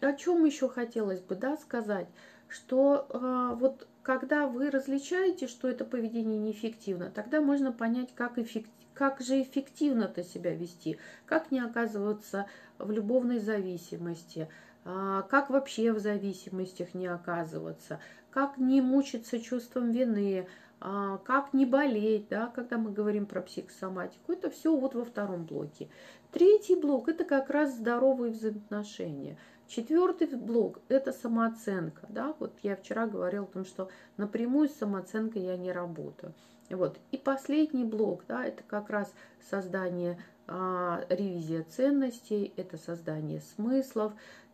о 0.00 0.12
чем 0.14 0.46
еще 0.46 0.70
хотелось 0.70 1.20
бы 1.20 1.34
да, 1.34 1.58
сказать, 1.58 2.08
что 2.48 3.06
э, 3.10 3.56
вот 3.56 3.86
когда 4.02 4.46
вы 4.46 4.70
различаете, 4.70 5.46
что 5.46 5.68
это 5.68 5.84
поведение 5.84 6.38
неэффективно, 6.38 7.10
тогда 7.10 7.42
можно 7.42 7.70
понять, 7.70 8.14
как, 8.14 8.38
эффект, 8.38 8.70
как 8.96 9.20
же 9.20 9.42
эффективно-то 9.42 10.24
себя 10.24 10.54
вести, 10.54 10.98
как 11.26 11.50
не 11.50 11.60
оказываться 11.60 12.46
в 12.78 12.90
любовной 12.90 13.38
зависимости, 13.38 14.48
э, 14.84 15.22
как 15.28 15.50
вообще 15.50 15.92
в 15.92 15.98
зависимостях 15.98 16.94
не 16.94 17.06
оказываться, 17.06 18.00
как 18.30 18.56
не 18.56 18.80
мучиться 18.80 19.38
чувством 19.38 19.92
вины, 19.92 20.46
э, 20.80 21.18
как 21.24 21.52
не 21.52 21.66
болеть, 21.66 22.28
да, 22.28 22.46
когда 22.46 22.78
мы 22.78 22.90
говорим 22.90 23.26
про 23.26 23.42
психосоматику. 23.42 24.32
Это 24.32 24.50
все 24.50 24.74
вот 24.74 24.94
во 24.94 25.04
втором 25.04 25.44
блоке. 25.44 25.88
Третий 26.32 26.74
блок– 26.74 27.08
это 27.10 27.24
как 27.24 27.50
раз 27.50 27.74
здоровые 27.74 28.32
взаимоотношения. 28.32 29.36
Четвертый 29.68 30.28
блок– 30.28 30.80
это 30.88 31.12
самооценка. 31.12 32.06
Да? 32.08 32.34
Вот 32.38 32.52
я 32.62 32.76
вчера 32.76 33.06
говорила 33.06 33.44
о 33.44 33.48
том, 33.48 33.64
что 33.64 33.88
напрямую 34.16 34.68
с 34.68 34.74
самооценкой 34.74 35.42
я 35.42 35.56
не 35.56 35.72
работаю. 35.72 36.34
Вот. 36.70 36.98
И 37.10 37.16
последний 37.16 37.84
блок 37.84 38.24
да,– 38.28 38.44
это 38.46 38.62
как 38.62 38.90
раз 38.90 39.12
создание, 39.50 40.18
а, 40.46 41.04
ревизия 41.08 41.64
ценностей, 41.64 42.52
это 42.56 42.76
создание 42.76 43.40
смыслов, 43.40 44.12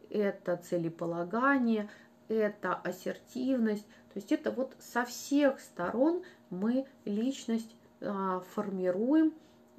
это 0.08 0.56
целеполагание, 0.56 1.88
это 2.28 2.74
ассертивность. 2.74 3.86
То 3.86 4.16
есть 4.16 4.32
это 4.32 4.50
вот 4.50 4.74
со 4.78 5.04
всех 5.04 5.60
сторон 5.60 6.22
мы 6.50 6.86
личность 7.04 7.76
а, 8.00 8.40
формируем, 8.54 9.32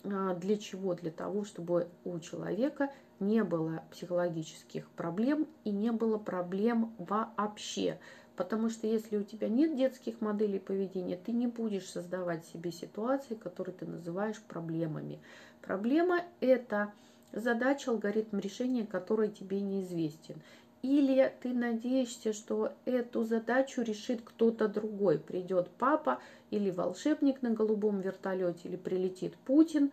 а, 0.03 0.33
для 0.35 0.57
чего? 0.57 0.93
Для 0.95 1.11
того, 1.11 1.45
чтобы 1.45 1.87
у 2.03 2.19
человека 2.19 2.91
не 3.27 3.43
было 3.43 3.83
психологических 3.91 4.89
проблем 4.91 5.47
и 5.63 5.71
не 5.71 5.91
было 5.91 6.17
проблем 6.17 6.93
вообще. 6.97 7.99
Потому 8.35 8.69
что 8.69 8.87
если 8.87 9.17
у 9.17 9.23
тебя 9.23 9.47
нет 9.47 9.75
детских 9.77 10.19
моделей 10.19 10.59
поведения, 10.59 11.17
ты 11.17 11.31
не 11.31 11.47
будешь 11.47 11.87
создавать 11.89 12.45
себе 12.45 12.71
ситуации, 12.71 13.35
которые 13.35 13.75
ты 13.75 13.85
называешь 13.85 14.41
проблемами. 14.41 15.19
Проблема– 15.61 16.21
это 16.39 16.91
задача, 17.31 17.91
алгоритм 17.91 18.39
решения, 18.39 18.85
который 18.85 19.29
тебе 19.29 19.61
неизвестен. 19.61 20.41
Или 20.81 21.33
ты 21.41 21.53
надеешься, 21.53 22.33
что 22.33 22.73
эту 22.83 23.23
задачу 23.23 23.83
решит 23.83 24.21
кто-то 24.21 24.67
другой. 24.67 25.17
Придет 25.17 25.69
папа 25.77 26.19
или 26.51 26.71
волшебник 26.71 27.41
на 27.41 27.51
голубом 27.51 28.01
вертолете, 28.01 28.67
или 28.67 28.75
прилетит 28.75 29.35
Путин 29.45 29.91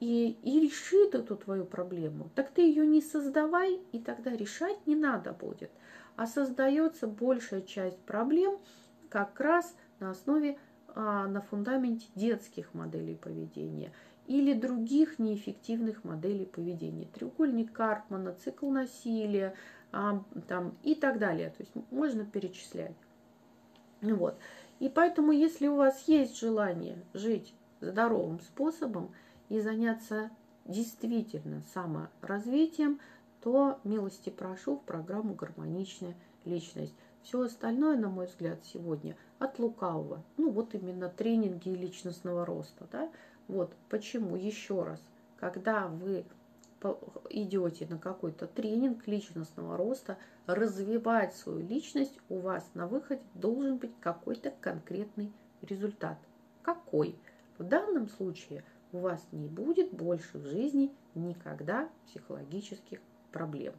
и, 0.00 0.36
и 0.42 0.60
решит 0.60 1.14
эту 1.14 1.36
твою 1.36 1.64
проблему. 1.64 2.30
Так 2.34 2.50
ты 2.50 2.62
ее 2.62 2.86
не 2.86 3.00
создавай, 3.00 3.80
и 3.92 3.98
тогда 3.98 4.30
решать 4.30 4.86
не 4.86 4.94
надо 4.94 5.32
будет. 5.32 5.70
А 6.16 6.26
создается 6.26 7.06
большая 7.06 7.62
часть 7.62 7.98
проблем 8.00 8.58
как 9.08 9.38
раз 9.40 9.74
на 10.00 10.10
основе, 10.10 10.58
а, 10.88 11.26
на 11.26 11.40
фундаменте 11.40 12.06
детских 12.14 12.74
моделей 12.74 13.14
поведения 13.14 13.92
или 14.26 14.52
других 14.52 15.18
неэффективных 15.18 16.04
моделей 16.04 16.46
поведения. 16.46 17.06
Треугольник 17.06 17.72
Карпмана, 17.72 18.34
цикл 18.34 18.70
насилия, 18.70 19.54
а, 19.92 20.22
там, 20.48 20.76
и 20.82 20.94
так 20.94 21.18
далее. 21.18 21.50
То 21.50 21.62
есть 21.62 21.72
можно 21.90 22.24
перечислять. 22.24 22.96
Вот. 24.02 24.38
И 24.78 24.88
поэтому, 24.88 25.32
если 25.32 25.68
у 25.68 25.76
вас 25.76 26.06
есть 26.06 26.38
желание 26.38 26.98
жить 27.14 27.54
здоровым 27.80 28.40
способом 28.40 29.12
и 29.48 29.60
заняться 29.60 30.30
действительно 30.64 31.62
саморазвитием, 31.72 33.00
то 33.40 33.78
милости 33.84 34.30
прошу 34.30 34.76
в 34.76 34.82
программу 34.82 35.34
«Гармоничная 35.34 36.16
личность». 36.44 36.94
Все 37.22 37.42
остальное, 37.42 37.96
на 37.96 38.08
мой 38.08 38.26
взгляд, 38.26 38.60
сегодня 38.64 39.16
от 39.38 39.58
лукавого. 39.58 40.22
Ну, 40.36 40.50
вот 40.50 40.74
именно 40.74 41.08
тренинги 41.08 41.70
личностного 41.70 42.46
роста. 42.46 42.86
Да? 42.92 43.10
Вот 43.48 43.72
почему, 43.88 44.36
еще 44.36 44.84
раз, 44.84 45.00
когда 45.38 45.88
вы 45.88 46.24
идете 47.30 47.86
на 47.86 47.98
какой-то 47.98 48.46
тренинг 48.46 49.06
личностного 49.08 49.76
роста, 49.76 50.18
развивать 50.46 51.34
свою 51.34 51.60
личность, 51.66 52.16
у 52.28 52.38
вас 52.38 52.64
на 52.74 52.86
выходе 52.86 53.22
должен 53.34 53.78
быть 53.78 53.92
какой-то 54.00 54.52
конкретный 54.60 55.32
результат. 55.62 56.18
Какой? 56.62 57.18
В 57.58 57.64
данном 57.64 58.08
случае 58.08 58.64
у 58.92 58.98
вас 58.98 59.26
не 59.32 59.48
будет 59.48 59.92
больше 59.92 60.38
в 60.38 60.46
жизни 60.46 60.92
никогда 61.14 61.88
психологических 62.06 63.00
проблем. 63.32 63.74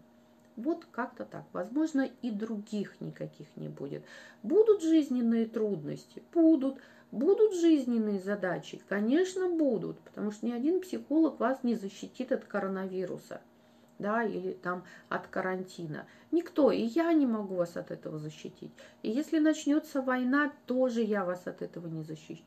Вот 0.55 0.85
как-то 0.91 1.23
так. 1.23 1.45
Возможно, 1.53 2.09
и 2.21 2.31
других 2.31 2.99
никаких 2.99 3.47
не 3.55 3.69
будет. 3.69 4.03
Будут 4.41 4.81
жизненные 4.81 5.45
трудности? 5.45 6.23
Будут. 6.33 6.79
Будут 7.11 7.53
жизненные 7.53 8.19
задачи? 8.19 8.81
Конечно, 8.89 9.49
будут, 9.49 9.97
потому 9.99 10.31
что 10.31 10.45
ни 10.45 10.51
один 10.51 10.81
психолог 10.81 11.39
вас 11.39 11.63
не 11.63 11.75
защитит 11.75 12.31
от 12.31 12.43
коронавируса 12.43 13.39
да, 13.99 14.23
или 14.23 14.53
там 14.53 14.83
от 15.09 15.27
карантина. 15.27 16.05
Никто, 16.31 16.71
и 16.71 16.81
я 16.81 17.13
не 17.13 17.25
могу 17.25 17.55
вас 17.55 17.77
от 17.77 17.91
этого 17.91 18.19
защитить. 18.19 18.71
И 19.01 19.09
если 19.09 19.39
начнется 19.39 20.01
война, 20.01 20.51
тоже 20.65 21.01
я 21.01 21.25
вас 21.25 21.47
от 21.47 21.61
этого 21.61 21.87
не, 21.87 22.03
защищ... 22.03 22.43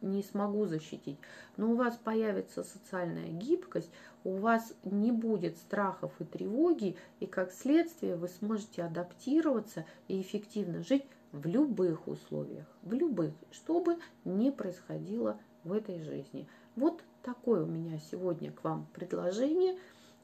не 0.00 0.22
смогу 0.22 0.66
защитить. 0.66 1.18
Но 1.56 1.72
у 1.72 1.74
вас 1.74 1.96
появится 1.96 2.62
социальная 2.62 3.28
гибкость, 3.28 3.90
у 4.24 4.36
вас 4.36 4.74
не 4.84 5.12
будет 5.12 5.56
страхов 5.56 6.12
и 6.20 6.24
тревоги, 6.24 6.96
и 7.20 7.26
как 7.26 7.52
следствие 7.52 8.16
вы 8.16 8.28
сможете 8.28 8.82
адаптироваться 8.82 9.84
и 10.08 10.20
эффективно 10.20 10.82
жить 10.82 11.04
в 11.32 11.46
любых 11.46 12.06
условиях, 12.08 12.66
в 12.82 12.92
любых, 12.92 13.32
что 13.50 13.80
бы 13.80 13.96
ни 14.24 14.50
происходило 14.50 15.38
в 15.64 15.72
этой 15.72 16.00
жизни. 16.00 16.46
Вот 16.76 17.02
такое 17.22 17.62
у 17.62 17.66
меня 17.66 17.98
сегодня 18.10 18.52
к 18.52 18.64
вам 18.64 18.86
предложение. 18.92 19.78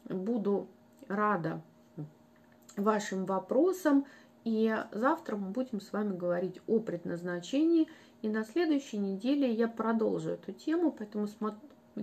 Буду 0.08 0.68
рада 1.08 1.62
вашим 2.76 3.26
вопросам. 3.26 4.06
И 4.44 4.74
завтра 4.92 5.36
мы 5.36 5.50
будем 5.50 5.80
с 5.80 5.92
вами 5.92 6.16
говорить 6.16 6.60
о 6.66 6.78
предназначении. 6.78 7.88
И 8.22 8.28
на 8.28 8.44
следующей 8.44 8.98
неделе 8.98 9.52
я 9.52 9.68
продолжу 9.68 10.30
эту 10.30 10.52
тему, 10.52 10.90
поэтому 10.90 11.28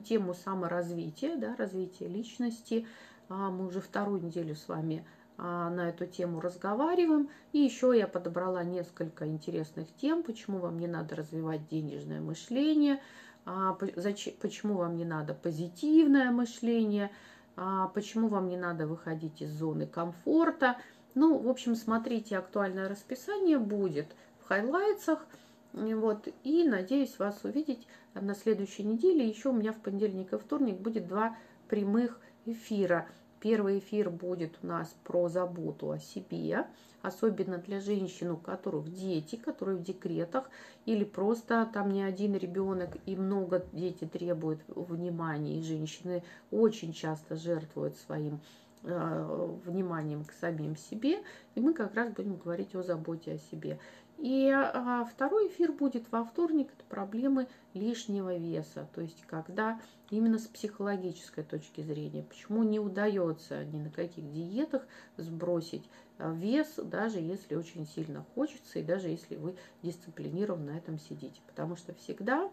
тему 0.06 0.34
саморазвития, 0.34 1.38
да, 1.38 1.56
развития 1.56 2.08
личности. 2.08 2.88
А, 3.30 3.50
мы 3.50 3.68
уже 3.68 3.82
вторую 3.82 4.22
неделю 4.22 4.56
с 4.56 4.68
вами 4.68 5.06
а, 5.38 5.70
на 5.70 5.90
эту 5.90 6.06
тему 6.06 6.40
разговариваем. 6.40 7.30
И 7.52 7.60
еще 7.60 7.94
я 7.98 8.08
подобрала 8.08 8.64
несколько 8.64 9.28
интересных 9.28 9.88
тем, 9.96 10.24
почему 10.24 10.60
вам 10.60 10.80
не 10.80 10.88
надо 10.88 11.16
развивать 11.16 11.68
денежное 11.68 12.22
мышление, 12.22 13.02
а, 13.46 13.74
почему 13.74 14.76
вам 14.76 14.96
не 14.96 15.06
надо 15.06 15.34
позитивное 15.34 16.32
мышление, 16.32 17.12
почему 17.56 18.28
вам 18.28 18.50
не 18.50 18.58
надо 18.58 18.88
выходить 18.88 19.42
из 19.42 19.52
зоны 19.52 19.88
комфорта. 19.88 20.78
Ну, 21.14 21.38
в 21.38 21.50
общем, 21.50 21.76
смотрите, 21.76 22.38
актуальное 22.38 22.90
расписание 22.90 23.58
будет 23.58 24.16
в 24.40 24.48
хайлайтсах. 24.48 25.26
Вот, 25.72 26.28
и 26.44 26.64
надеюсь 26.64 27.20
вас 27.20 27.44
увидеть 27.44 27.88
на 28.14 28.36
следующей 28.36 28.84
неделе. 28.84 29.28
Еще 29.28 29.50
у 29.50 29.54
меня 29.54 29.74
в 29.74 29.82
понедельник 29.82 30.34
и 30.34 30.38
вторник 30.38 30.78
будет 30.80 31.08
два 31.08 31.38
прямых 31.68 32.20
эфира. 32.46 33.08
Первый 33.46 33.78
эфир 33.78 34.10
будет 34.10 34.58
у 34.64 34.66
нас 34.66 34.96
про 35.04 35.30
заботу 35.30 35.92
о 35.92 36.00
себе, 36.00 36.66
особенно 37.04 37.60
для 37.60 37.80
женщин, 37.80 38.32
у 38.32 38.38
которых 38.38 38.92
дети, 38.92 39.36
которые 39.36 39.78
в 39.78 39.84
декретах, 39.84 40.50
или 40.88 41.04
просто 41.04 41.70
там 41.72 41.92
не 41.92 42.02
один 42.02 42.36
ребенок 42.36 42.98
и 43.06 43.16
много 43.16 43.64
дети 43.72 44.06
требуют 44.06 44.62
внимания, 44.66 45.60
и 45.60 45.62
женщины 45.62 46.24
очень 46.50 46.92
часто 46.92 47.36
жертвуют 47.36 47.96
своим 47.98 48.40
э, 48.82 49.50
вниманием 49.64 50.26
к 50.26 50.32
самим 50.32 50.76
себе, 50.76 51.20
и 51.54 51.60
мы 51.60 51.76
как 51.76 51.94
раз 51.94 52.12
будем 52.14 52.38
говорить 52.38 52.74
о 52.74 52.82
заботе 52.82 53.34
о 53.34 53.38
себе. 53.38 53.78
И 54.18 54.50
а, 54.50 55.06
второй 55.06 55.50
эфир 55.50 55.72
будет 55.72 56.10
во 56.12 56.24
вторник, 56.24 56.70
это 56.74 56.84
проблемы 56.90 57.48
лишнего 57.74 58.36
веса, 58.36 58.88
то 58.96 59.02
есть 59.02 59.22
когда 59.28 59.80
именно 60.10 60.40
с 60.40 60.48
психологической 60.48 61.44
точки 61.44 61.82
зрения, 61.82 62.24
почему 62.24 62.64
не 62.64 62.80
удается 62.80 63.66
ни 63.66 63.80
на 63.80 63.90
каких 63.90 64.32
диетах 64.32 64.88
сбросить 65.18 65.90
а, 66.18 66.32
вес, 66.32 66.76
даже 66.78 67.20
если 67.20 67.56
очень 67.56 67.86
сильно 67.86 68.26
хочется, 68.36 68.80
и 68.80 68.84
даже 68.84 69.10
если 69.10 69.36
вы 69.36 69.58
дисциплинированно 69.84 70.72
на 70.72 70.78
этом 70.78 70.98
сидите. 70.98 71.42
Потому 71.48 71.76
что 71.76 71.94
всегда 71.94 72.50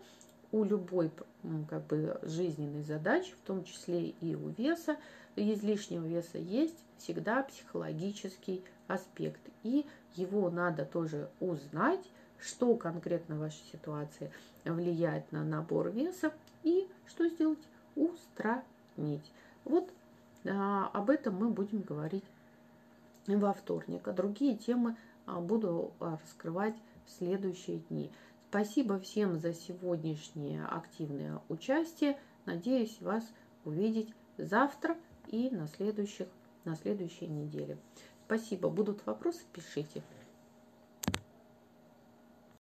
у 0.50 0.64
любой 0.64 1.10
как 1.68 1.86
бы, 1.86 2.18
жизненной 2.22 2.82
задачи, 2.82 3.32
в 3.32 3.46
том 3.46 3.64
числе 3.64 4.08
и 4.08 4.34
у 4.34 4.48
веса, 4.48 4.96
из 5.36 5.62
лишнего 5.62 6.06
веса 6.06 6.38
есть 6.38 6.76
всегда 6.98 7.42
психологический 7.42 8.62
аспект. 8.86 9.40
И 9.62 9.86
его 10.14 10.50
надо 10.50 10.84
тоже 10.84 11.30
узнать, 11.40 12.04
что 12.38 12.74
конкретно 12.76 13.36
в 13.36 13.40
вашей 13.40 13.64
ситуации 13.72 14.30
влияет 14.64 15.30
на 15.32 15.44
набор 15.44 15.90
веса 15.90 16.32
и 16.62 16.88
что 17.06 17.28
сделать? 17.28 17.58
Устранить. 17.94 19.32
Вот 19.64 19.90
а, 20.44 20.88
об 20.92 21.10
этом 21.10 21.36
мы 21.36 21.50
будем 21.50 21.82
говорить 21.82 22.24
во 23.26 23.52
вторник. 23.52 24.08
А 24.08 24.12
другие 24.12 24.56
темы 24.56 24.96
а, 25.26 25.40
буду 25.40 25.92
а, 26.00 26.18
раскрывать 26.22 26.74
в 27.06 27.10
следующие 27.10 27.78
дни. 27.90 28.10
Спасибо 28.48 28.98
всем 28.98 29.38
за 29.38 29.54
сегодняшнее 29.54 30.64
активное 30.64 31.40
участие. 31.48 32.18
Надеюсь 32.44 33.00
вас 33.00 33.24
увидеть 33.64 34.12
завтра 34.36 34.96
и 35.32 35.50
на, 35.50 35.66
следующих, 35.66 36.28
на 36.64 36.76
следующей 36.76 37.26
неделе. 37.26 37.76
Спасибо. 38.26 38.68
Будут 38.68 39.04
вопросы, 39.06 39.42
пишите. 39.52 40.02